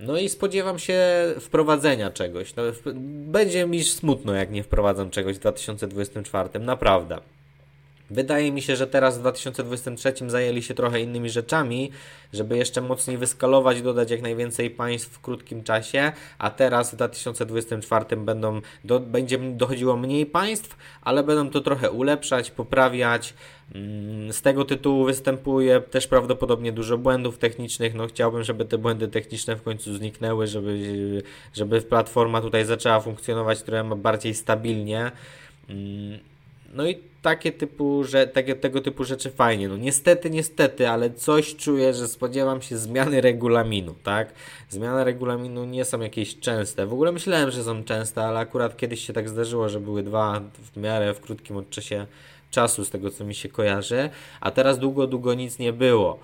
No 0.00 0.18
i 0.18 0.28
spodziewam 0.28 0.78
się 0.78 1.00
wprowadzenia 1.40 2.10
czegoś. 2.10 2.54
No, 2.56 2.62
będzie 3.04 3.66
mi 3.66 3.84
smutno, 3.84 4.34
jak 4.34 4.50
nie 4.50 4.62
wprowadzam 4.62 5.10
czegoś 5.10 5.36
w 5.36 5.40
2024, 5.40 6.58
naprawdę. 6.60 7.18
Wydaje 8.10 8.52
mi 8.52 8.62
się, 8.62 8.76
że 8.76 8.86
teraz 8.86 9.18
w 9.18 9.20
2023 9.20 10.12
zajęli 10.26 10.62
się 10.62 10.74
trochę 10.74 11.00
innymi 11.00 11.30
rzeczami, 11.30 11.90
żeby 12.32 12.56
jeszcze 12.56 12.80
mocniej 12.80 13.18
wyskalować, 13.18 13.82
dodać 13.82 14.10
jak 14.10 14.22
najwięcej 14.22 14.70
państw 14.70 15.10
w 15.10 15.20
krótkim 15.20 15.62
czasie, 15.62 16.12
a 16.38 16.50
teraz 16.50 16.92
w 16.92 16.96
2024 16.96 18.16
będą, 18.16 18.60
do, 18.84 19.00
będzie 19.00 19.38
dochodziło 19.38 19.96
mniej 19.96 20.26
państw, 20.26 20.76
ale 21.02 21.22
będą 21.22 21.50
to 21.50 21.60
trochę 21.60 21.90
ulepszać, 21.90 22.50
poprawiać. 22.50 23.34
Mm, 23.74 24.32
z 24.32 24.42
tego 24.42 24.64
tytułu 24.64 25.04
występuje 25.04 25.80
też 25.80 26.06
prawdopodobnie 26.06 26.72
dużo 26.72 26.98
błędów 26.98 27.38
technicznych. 27.38 27.94
No 27.94 28.06
chciałbym, 28.06 28.42
żeby 28.42 28.64
te 28.64 28.78
błędy 28.78 29.08
techniczne 29.08 29.56
w 29.56 29.62
końcu 29.62 29.94
zniknęły, 29.94 30.46
żeby, 30.46 31.22
żeby 31.54 31.80
platforma 31.80 32.40
tutaj 32.40 32.64
zaczęła 32.64 33.00
funkcjonować 33.00 33.62
trochę 33.62 33.96
bardziej 33.96 34.34
stabilnie. 34.34 35.12
No 36.70 36.86
i 36.86 36.98
takie 37.22 37.52
typu, 37.52 38.04
że, 38.04 38.26
takie, 38.26 38.54
tego 38.54 38.80
typu 38.80 39.04
rzeczy 39.04 39.30
fajnie. 39.30 39.68
No 39.68 39.76
niestety, 39.76 40.30
niestety, 40.30 40.88
ale 40.88 41.10
coś 41.10 41.56
czuję, 41.56 41.94
że 41.94 42.08
spodziewam 42.08 42.62
się 42.62 42.78
zmiany 42.78 43.20
regulaminu, 43.20 43.94
tak? 44.02 44.32
Zmiany 44.68 45.04
regulaminu 45.04 45.64
nie 45.64 45.84
są 45.84 46.00
jakieś 46.00 46.38
częste. 46.38 46.86
W 46.86 46.92
ogóle 46.92 47.12
myślałem, 47.12 47.50
że 47.50 47.64
są 47.64 47.84
częste, 47.84 48.24
ale 48.24 48.38
akurat 48.38 48.76
kiedyś 48.76 49.06
się 49.06 49.12
tak 49.12 49.28
zdarzyło, 49.28 49.68
że 49.68 49.80
były 49.80 50.02
dwa 50.02 50.40
w 50.74 50.76
miarę 50.76 51.14
w 51.14 51.20
krótkim 51.20 51.56
odczasie 51.56 52.06
czasu, 52.50 52.84
z 52.84 52.90
tego 52.90 53.10
co 53.10 53.24
mi 53.24 53.34
się 53.34 53.48
kojarzy, 53.48 54.10
a 54.40 54.50
teraz 54.50 54.78
długo, 54.78 55.06
długo 55.06 55.34
nic 55.34 55.58
nie 55.58 55.72
było. 55.72 56.18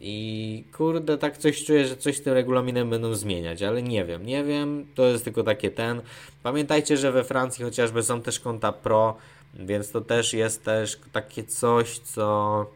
I 0.00 0.64
kurde, 0.72 1.18
tak 1.18 1.38
coś 1.38 1.64
czuję, 1.64 1.86
że 1.86 1.96
coś 1.96 2.16
z 2.16 2.22
tym 2.22 2.34
regulaminem 2.34 2.90
będą 2.90 3.14
zmieniać, 3.14 3.62
ale 3.62 3.82
nie 3.82 4.04
wiem, 4.04 4.26
nie 4.26 4.44
wiem, 4.44 4.86
to 4.94 5.06
jest 5.06 5.24
tylko 5.24 5.42
takie 5.42 5.70
ten. 5.70 6.00
Pamiętajcie, 6.42 6.96
że 6.96 7.12
we 7.12 7.24
Francji 7.24 7.64
chociażby 7.64 8.02
są 8.02 8.22
też 8.22 8.40
konta 8.40 8.72
pro, 8.72 9.16
więc 9.58 9.90
to 9.90 10.00
też 10.00 10.34
jest 10.34 10.64
też 10.64 11.00
takie 11.12 11.44
coś, 11.44 11.98
co, 11.98 12.66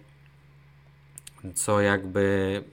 co 1.55 1.81
jakby 1.81 2.65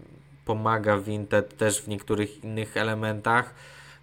pomaga 0.46 0.98
Vinted 0.98 1.58
też 1.58 1.82
w 1.82 1.88
niektórych 1.88 2.44
innych 2.44 2.78
elementach, 2.78 3.54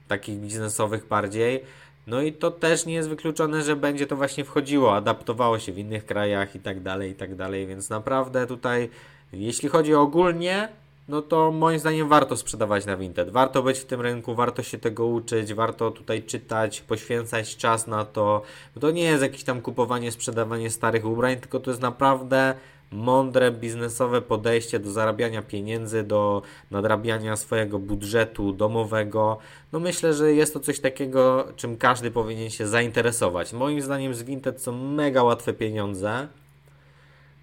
takich 0.09 0.39
biznesowych 0.39 1.09
bardziej. 1.09 1.65
No 2.07 2.23
i 2.23 2.33
to 2.33 2.51
też 2.51 2.87
nie 2.87 2.95
jest 2.95 3.09
wykluczone, 3.09 3.63
że 3.63 3.77
będzie 3.77 4.07
to 4.07 4.17
właśnie 4.17 4.45
wchodziło, 4.45 4.97
adaptowało 4.97 5.59
się 5.59 5.73
w 5.73 5.79
innych 5.79 6.07
krajach 6.07 6.55
i 6.55 6.61
tak 6.61 6.83
dalej, 6.83 7.11
i 7.11 7.15
tak 7.15 7.35
dalej, 7.35 7.67
więc 7.67 7.91
naprawdę 7.91 8.47
tutaj, 8.47 8.91
jeśli 9.33 9.69
chodzi 9.69 9.95
ogólnie, 9.95 10.69
no 11.09 11.23
to 11.23 11.53
moim 11.53 11.79
zdaniem 11.79 12.09
warto 12.09 12.37
sprzedawać 12.37 12.87
na 12.87 12.97
Vinted. 12.97 13.31
Warto 13.31 13.63
być 13.63 13.79
w 13.79 13.85
tym 13.85 14.01
rynku, 14.01 14.35
warto 14.35 14.63
się 14.63 14.79
tego 14.79 15.07
uczyć, 15.07 15.55
warto 15.55 15.91
tutaj 15.91 16.23
czytać, 16.23 16.81
poświęcać 16.81 17.57
czas 17.57 17.87
na 17.87 18.05
to. 18.05 18.43
To 18.81 18.91
nie 18.91 19.03
jest 19.03 19.23
jakieś 19.23 19.45
tam 19.45 19.61
kupowanie, 19.61 20.13
sprzedawanie 20.13 20.71
starych 20.71 21.05
ubrań, 21.05 21.37
tylko 21.37 21.61
to 21.61 21.71
jest 21.71 21.83
naprawdę 21.83 22.55
mądre 22.91 23.51
biznesowe 23.51 24.23
podejście 24.23 24.79
do 24.79 24.91
zarabiania 24.91 25.43
pieniędzy, 25.43 26.03
do 26.03 26.43
nadrabiania 26.71 27.37
swojego 27.37 27.79
budżetu 27.79 28.53
domowego. 28.53 29.39
No 29.73 29.81
myślę, 29.81 30.15
że 30.15 30.33
jest 30.33 30.55
to 30.55 30.61
coś 30.61 30.81
takiego, 30.81 31.49
czym 31.57 31.77
każdy 31.77 32.11
powinien 32.11 32.51
się 32.51 32.67
zainteresować. 32.67 33.53
Moim 33.53 33.83
zdaniem 33.83 34.15
z 34.15 34.23
Vinted 34.23 34.63
są 34.63 34.73
mega 34.73 35.23
łatwe 35.23 35.53
pieniądze. 35.53 36.29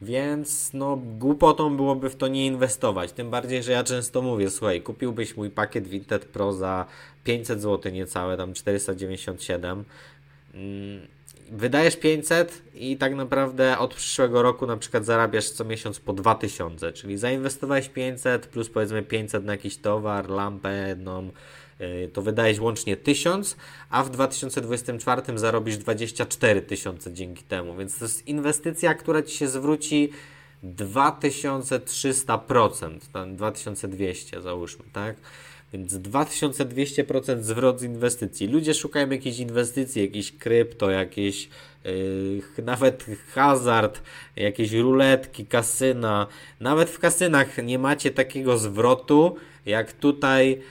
Więc 0.01 0.73
no 0.73 0.97
głupotą 1.19 1.77
byłoby 1.77 2.10
w 2.10 2.15
to 2.15 2.27
nie 2.27 2.45
inwestować. 2.45 3.12
Tym 3.12 3.29
bardziej, 3.29 3.63
że 3.63 3.71
ja 3.71 3.84
często 3.84 4.21
mówię, 4.21 4.49
słuchaj, 4.49 4.82
kupiłbyś 4.82 5.38
mój 5.38 5.49
pakiet 5.49 5.88
Vinted 5.88 6.25
Pro 6.25 6.53
za 6.53 6.86
500 7.23 7.62
zł 7.62 7.91
niecałe, 7.91 8.38
tam 8.38 8.53
497. 8.53 9.84
Mm, 10.53 11.08
wydajesz 11.51 11.95
500 11.95 12.62
i 12.75 12.97
tak 12.97 13.15
naprawdę 13.15 13.77
od 13.77 13.93
przyszłego 13.93 14.41
roku 14.41 14.67
na 14.67 14.77
przykład 14.77 15.06
zarabiasz 15.06 15.49
co 15.49 15.65
miesiąc 15.65 15.99
po 15.99 16.13
2000, 16.13 16.93
czyli 16.93 17.17
zainwestowałeś 17.17 17.89
500 17.89 18.47
plus 18.47 18.69
powiedzmy 18.69 19.03
500 19.03 19.45
na 19.45 19.51
jakiś 19.51 19.77
towar, 19.77 20.29
lampę 20.29 20.88
jedną, 20.88 21.29
Y, 21.29 21.32
to 22.13 22.21
wydajesz 22.21 22.59
łącznie 22.59 22.97
1000, 22.97 23.57
a 23.89 24.03
w 24.03 24.09
2024 24.09 25.21
zarobisz 25.36 25.77
24 25.77 26.62
tysiące 26.62 27.13
dzięki 27.13 27.43
temu. 27.43 27.77
Więc 27.77 27.97
to 27.97 28.05
jest 28.05 28.27
inwestycja, 28.27 28.93
która 28.93 29.21
ci 29.21 29.38
się 29.38 29.47
zwróci 29.47 30.09
2300%, 30.63 33.36
2200 33.36 34.41
załóżmy, 34.41 34.86
tak? 34.93 35.15
Więc 35.73 35.93
2200% 35.93 37.41
zwrot 37.41 37.79
z 37.79 37.83
inwestycji. 37.83 38.47
Ludzie 38.47 38.73
szukają 38.73 39.09
jakiejś 39.09 39.39
inwestycji, 39.39 40.01
jakieś 40.01 40.31
krypto, 40.31 40.89
jakieś 40.89 41.49
yy, 41.86 42.63
nawet 42.63 43.05
hazard, 43.33 44.01
jakieś 44.36 44.71
ruletki, 44.71 45.45
kasyna. 45.45 46.27
Nawet 46.59 46.89
w 46.89 46.99
kasynach 46.99 47.63
nie 47.63 47.79
macie 47.79 48.12
takiego 48.12 48.57
zwrotu, 48.57 49.36
jak 49.65 49.93
tutaj 49.93 50.62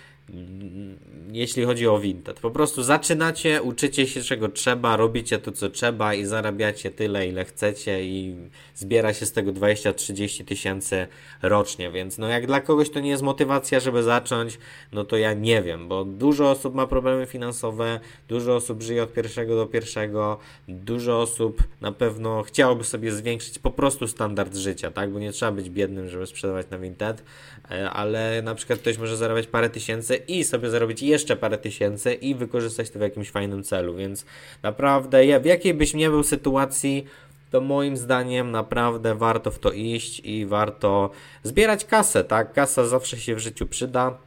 jeśli 1.32 1.64
chodzi 1.64 1.88
o 1.88 1.98
Vinted. 1.98 2.40
Po 2.40 2.50
prostu 2.50 2.82
zaczynacie, 2.82 3.62
uczycie 3.62 4.06
się 4.06 4.22
czego 4.22 4.48
trzeba, 4.48 4.96
robicie 4.96 5.38
to 5.38 5.52
co 5.52 5.70
trzeba 5.70 6.14
i 6.14 6.24
zarabiacie 6.24 6.90
tyle 6.90 7.26
ile 7.26 7.44
chcecie 7.44 8.04
i 8.04 8.36
zbiera 8.74 9.14
się 9.14 9.26
z 9.26 9.32
tego 9.32 9.52
20-30 9.52 10.44
tysięcy 10.44 11.06
rocznie, 11.42 11.90
więc 11.90 12.18
no 12.18 12.28
jak 12.28 12.46
dla 12.46 12.60
kogoś 12.60 12.90
to 12.90 13.00
nie 13.00 13.10
jest 13.10 13.22
motywacja, 13.22 13.80
żeby 13.80 14.02
zacząć, 14.02 14.58
no 14.92 15.04
to 15.04 15.16
ja 15.16 15.34
nie 15.34 15.62
wiem, 15.62 15.88
bo 15.88 16.04
dużo 16.04 16.50
osób 16.50 16.74
ma 16.74 16.86
problemy 16.86 17.26
finansowe, 17.26 18.00
dużo 18.28 18.56
osób 18.56 18.82
żyje 18.82 19.02
od 19.02 19.12
pierwszego 19.12 19.56
do 19.56 19.66
pierwszego, 19.66 20.38
dużo 20.68 21.20
osób 21.20 21.62
na 21.80 21.92
pewno 21.92 22.42
chciałoby 22.42 22.84
sobie 22.84 23.12
zwiększyć 23.12 23.58
po 23.58 23.70
prostu 23.70 24.08
standard 24.08 24.54
życia, 24.54 24.90
tak, 24.90 25.10
bo 25.10 25.18
nie 25.18 25.32
trzeba 25.32 25.52
być 25.52 25.70
biednym, 25.70 26.08
żeby 26.08 26.26
sprzedawać 26.26 26.70
na 26.70 26.78
Vinted, 26.78 27.22
e, 27.70 27.90
ale 27.90 28.42
na 28.42 28.54
przykład 28.54 28.78
ktoś 28.78 28.98
może 28.98 29.16
zarabiać 29.16 29.46
parę 29.46 29.70
tysięcy 29.70 30.21
i 30.28 30.44
sobie 30.44 30.70
zarobić 30.70 31.02
jeszcze 31.02 31.36
parę 31.36 31.58
tysięcy 31.58 32.14
i 32.14 32.34
wykorzystać 32.34 32.90
to 32.90 32.98
w 32.98 33.02
jakimś 33.02 33.30
fajnym 33.30 33.62
celu, 33.62 33.94
więc 33.94 34.24
naprawdę 34.62 35.26
ja, 35.26 35.40
w 35.40 35.44
jakiej 35.44 35.74
byś 35.74 35.94
nie 35.94 36.10
był 36.10 36.22
sytuacji, 36.22 37.06
to 37.50 37.60
moim 37.60 37.96
zdaniem 37.96 38.50
naprawdę 38.50 39.14
warto 39.14 39.50
w 39.50 39.58
to 39.58 39.72
iść 39.72 40.20
i 40.24 40.46
warto 40.46 41.10
zbierać 41.42 41.84
kasę, 41.84 42.24
tak? 42.24 42.52
Kasa 42.52 42.86
zawsze 42.86 43.16
się 43.16 43.34
w 43.34 43.38
życiu 43.38 43.66
przyda. 43.66 44.18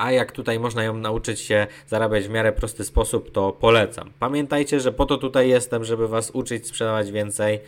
A 0.00 0.12
jak 0.12 0.32
tutaj 0.32 0.58
można 0.58 0.84
ją 0.84 0.96
nauczyć 0.96 1.40
się 1.40 1.66
zarabiać 1.86 2.24
w 2.24 2.30
miarę 2.30 2.52
prosty 2.52 2.84
sposób, 2.84 3.32
to 3.32 3.52
polecam. 3.52 4.10
Pamiętajcie, 4.18 4.80
że 4.80 4.92
po 4.92 5.06
to 5.06 5.18
tutaj 5.18 5.48
jestem, 5.48 5.84
żeby 5.84 6.08
Was 6.08 6.30
uczyć 6.30 6.66
sprzedawać 6.66 7.10
więcej. 7.10 7.60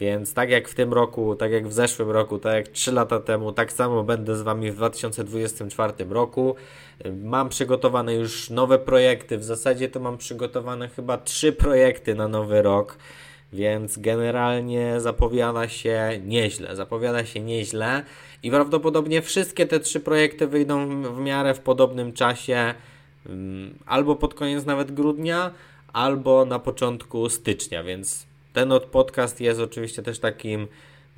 Więc 0.00 0.34
tak 0.34 0.50
jak 0.50 0.68
w 0.68 0.74
tym 0.74 0.92
roku, 0.92 1.34
tak 1.34 1.52
jak 1.52 1.68
w 1.68 1.72
zeszłym 1.72 2.10
roku, 2.10 2.38
tak 2.38 2.54
jak 2.54 2.68
3 2.68 2.92
lata 2.92 3.20
temu, 3.20 3.52
tak 3.52 3.72
samo 3.72 4.04
będę 4.04 4.36
z 4.36 4.42
Wami 4.42 4.70
w 4.70 4.76
2024 4.76 5.92
roku. 6.10 6.54
Mam 7.22 7.48
przygotowane 7.48 8.14
już 8.14 8.50
nowe 8.50 8.78
projekty. 8.78 9.38
W 9.38 9.44
zasadzie 9.44 9.88
to 9.88 10.00
mam 10.00 10.18
przygotowane 10.18 10.88
chyba 10.88 11.18
3 11.18 11.52
projekty 11.52 12.14
na 12.14 12.28
nowy 12.28 12.62
rok. 12.62 12.98
Więc 13.52 13.98
generalnie 13.98 15.00
zapowiada 15.00 15.68
się 15.68 16.20
nieźle. 16.24 16.76
Zapowiada 16.76 17.24
się 17.24 17.40
nieźle 17.40 18.02
i 18.42 18.50
prawdopodobnie 18.50 19.22
wszystkie 19.22 19.66
te 19.66 19.80
trzy 19.80 20.00
projekty 20.00 20.46
wyjdą 20.46 21.02
w 21.02 21.20
miarę 21.20 21.54
w 21.54 21.60
podobnym 21.60 22.12
czasie, 22.12 22.74
mm, 23.26 23.78
albo 23.86 24.16
pod 24.16 24.34
koniec 24.34 24.66
nawet 24.66 24.92
grudnia, 24.92 25.50
albo 25.92 26.44
na 26.44 26.58
początku 26.58 27.28
stycznia, 27.28 27.84
więc 27.84 28.26
ten 28.52 28.72
podcast 28.90 29.40
jest 29.40 29.60
oczywiście 29.60 30.02
też 30.02 30.18
takim 30.18 30.66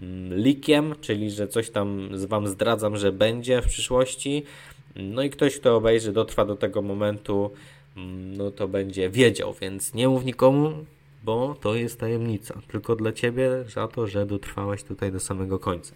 mm, 0.01 0.39
likiem, 0.39 0.95
czyli 1.01 1.31
że 1.31 1.49
coś 1.49 1.71
tam 1.71 2.09
z 2.19 2.25
Wam 2.25 2.49
zdradzam, 2.49 2.97
że 2.97 3.13
będzie 3.13 3.63
w 3.63 3.67
przyszłości. 3.67 4.43
No 4.97 5.23
i 5.23 5.31
ktoś, 5.31 5.57
kto 5.57 5.77
obejrzy, 5.77 6.13
dotrwa 6.13 6.45
do 6.45 6.57
tego 6.57 6.83
momentu, 6.83 7.51
mm, 7.97 8.37
no 8.37 8.51
to 8.51 8.69
będzie 8.69 9.11
wiedział, 9.11 9.55
więc 9.61 9.95
nie 9.95 10.09
mów 10.09 10.25
nikomu, 10.25 10.85
bo 11.25 11.57
to 11.61 11.75
jest 11.75 12.01
tajemnica. 12.01 12.61
Tylko 12.69 12.97
dla 12.97 13.13
Ciebie 13.13 13.51
za 13.75 13.89
to, 13.89 14.07
że 14.07 14.27
dotrwałeś 14.27 14.83
tutaj 14.83 15.13
do 15.13 15.21
samego 15.21 15.59
końca. 15.59 15.95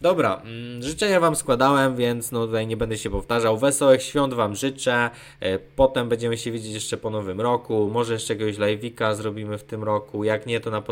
Dobra, 0.00 0.42
mm, 0.44 0.82
życzenia 0.82 1.20
Wam 1.20 1.36
składałem, 1.36 1.96
więc 1.96 2.32
no 2.32 2.46
tutaj 2.46 2.66
nie 2.66 2.76
będę 2.76 2.98
się 2.98 3.10
powtarzał. 3.10 3.58
Wesołych 3.58 4.02
świąt 4.02 4.34
Wam 4.34 4.56
życzę. 4.56 5.10
E, 5.40 5.58
potem 5.58 6.08
będziemy 6.08 6.38
się 6.38 6.52
widzieć 6.52 6.74
jeszcze 6.74 6.96
po 6.96 7.10
nowym 7.10 7.40
roku. 7.40 7.90
Może 7.92 8.12
jeszcze 8.12 8.34
jakiegoś 8.34 8.56
live'ika 8.56 9.14
zrobimy 9.14 9.58
w 9.58 9.64
tym 9.64 9.84
roku. 9.84 10.24
Jak 10.24 10.46
nie, 10.46 10.60
to 10.60 10.70
na, 10.70 10.82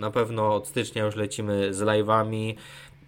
na 0.00 0.10
pewno 0.10 0.54
od 0.54 0.68
stycznia 0.68 1.04
już 1.04 1.16
lecimy 1.16 1.74
z 1.74 1.80
live'ami. 1.80 2.54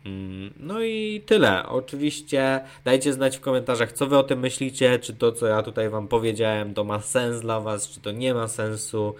Mm, 0.04 0.54
no 0.56 0.82
i 0.82 1.22
tyle. 1.26 1.68
Oczywiście 1.68 2.60
dajcie 2.84 3.12
znać 3.12 3.36
w 3.36 3.40
komentarzach, 3.40 3.92
co 3.92 4.06
wy 4.06 4.18
o 4.18 4.22
tym 4.22 4.40
myślicie, 4.40 4.98
czy 4.98 5.14
to, 5.14 5.32
co 5.32 5.46
ja 5.46 5.62
tutaj 5.62 5.88
wam 5.88 6.08
powiedziałem, 6.08 6.74
to 6.74 6.84
ma 6.84 7.00
sens 7.00 7.40
dla 7.40 7.60
was, 7.60 7.88
czy 7.88 8.00
to 8.00 8.12
nie 8.12 8.34
ma 8.34 8.48
sensu. 8.48 9.14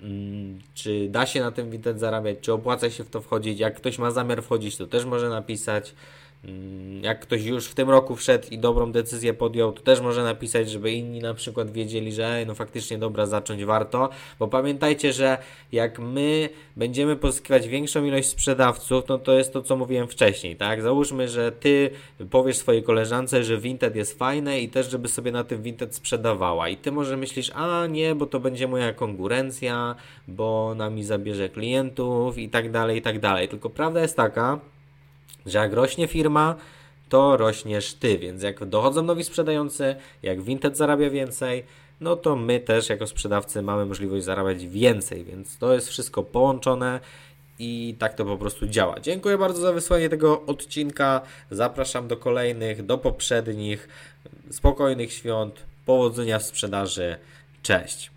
Mm, 0.00 0.58
czy 0.74 1.08
da 1.08 1.26
się 1.26 1.40
na 1.40 1.50
tym 1.50 1.70
Vinted 1.70 2.00
zarabiać, 2.00 2.38
czy 2.40 2.52
opłaca 2.52 2.90
się 2.90 3.04
w 3.04 3.10
to 3.10 3.20
wchodzić. 3.20 3.60
Jak 3.60 3.76
ktoś 3.76 3.98
ma 3.98 4.10
zamiar 4.10 4.42
wchodzić, 4.42 4.76
to 4.76 4.86
też 4.86 5.04
może 5.04 5.28
napisać. 5.28 5.94
Mm, 6.44 7.04
jak 7.04 7.20
ktoś 7.20 7.44
już 7.44 7.66
w 7.66 7.74
tym 7.74 7.90
roku 7.90 8.16
wszedł 8.16 8.46
i 8.50 8.58
dobrą 8.58 8.92
decyzję 8.92 9.34
podjął, 9.34 9.72
to 9.72 9.82
też 9.82 10.00
może 10.00 10.24
napisać, 10.24 10.70
żeby 10.70 10.92
inni 10.92 11.20
na 11.20 11.34
przykład 11.34 11.70
wiedzieli, 11.70 12.12
że 12.12 12.44
no 12.46 12.54
faktycznie 12.54 12.98
dobra, 12.98 13.26
zacząć 13.26 13.64
warto, 13.64 14.08
bo 14.38 14.48
pamiętajcie, 14.48 15.12
że 15.12 15.38
jak 15.72 15.98
my 15.98 16.48
będziemy 16.76 17.16
pozyskiwać 17.16 17.68
większą 17.68 18.04
ilość 18.04 18.28
sprzedawców, 18.28 19.04
no 19.08 19.18
to 19.18 19.32
jest 19.32 19.52
to, 19.52 19.62
co 19.62 19.76
mówiłem 19.76 20.08
wcześniej, 20.08 20.56
tak? 20.56 20.82
Załóżmy, 20.82 21.28
że 21.28 21.52
ty 21.52 21.90
powiesz 22.30 22.56
swojej 22.56 22.82
koleżance, 22.82 23.44
że 23.44 23.58
Vinted 23.58 23.96
jest 23.96 24.18
fajne 24.18 24.60
i 24.60 24.68
też, 24.68 24.90
żeby 24.90 25.08
sobie 25.08 25.32
na 25.32 25.44
tym 25.44 25.62
Vinted 25.62 25.94
sprzedawała 25.94 26.68
i 26.68 26.76
ty 26.76 26.92
może 26.92 27.16
myślisz, 27.16 27.50
a 27.54 27.86
nie, 27.86 28.14
bo 28.14 28.26
to 28.26 28.40
będzie 28.40 28.68
moja 28.68 28.92
konkurencja, 28.92 29.94
bo 30.28 30.68
ona 30.68 30.90
mi 30.90 31.04
zabierze 31.04 31.48
klientów 31.48 32.38
i 32.38 32.48
tak 32.48 32.70
dalej, 32.70 32.98
i 32.98 33.02
tak 33.02 33.20
dalej. 33.20 33.48
Tylko 33.48 33.70
prawda 33.70 34.00
jest 34.00 34.16
taka, 34.16 34.60
że 35.46 35.58
jak 35.58 35.72
rośnie 35.72 36.06
firma, 36.08 36.56
to 37.08 37.36
rośniesz 37.36 37.94
ty, 37.94 38.18
więc 38.18 38.42
jak 38.42 38.64
dochodzą 38.64 39.02
nowi 39.02 39.24
sprzedający, 39.24 39.96
jak 40.22 40.42
Vinted 40.42 40.76
zarabia 40.76 41.10
więcej, 41.10 41.64
no 42.00 42.16
to 42.16 42.36
my 42.36 42.60
też 42.60 42.88
jako 42.88 43.06
sprzedawcy 43.06 43.62
mamy 43.62 43.86
możliwość 43.86 44.24
zarabiać 44.24 44.66
więcej, 44.66 45.24
więc 45.24 45.58
to 45.58 45.74
jest 45.74 45.88
wszystko 45.88 46.22
połączone 46.22 47.00
i 47.58 47.96
tak 47.98 48.14
to 48.14 48.24
po 48.24 48.36
prostu 48.36 48.66
działa. 48.66 49.00
Dziękuję 49.00 49.38
bardzo 49.38 49.60
za 49.60 49.72
wysłanie 49.72 50.08
tego 50.08 50.46
odcinka. 50.46 51.20
Zapraszam 51.50 52.08
do 52.08 52.16
kolejnych, 52.16 52.86
do 52.86 52.98
poprzednich. 52.98 53.88
Spokojnych 54.50 55.12
świąt, 55.12 55.54
powodzenia 55.86 56.38
w 56.38 56.42
sprzedaży. 56.42 57.16
Cześć. 57.62 58.10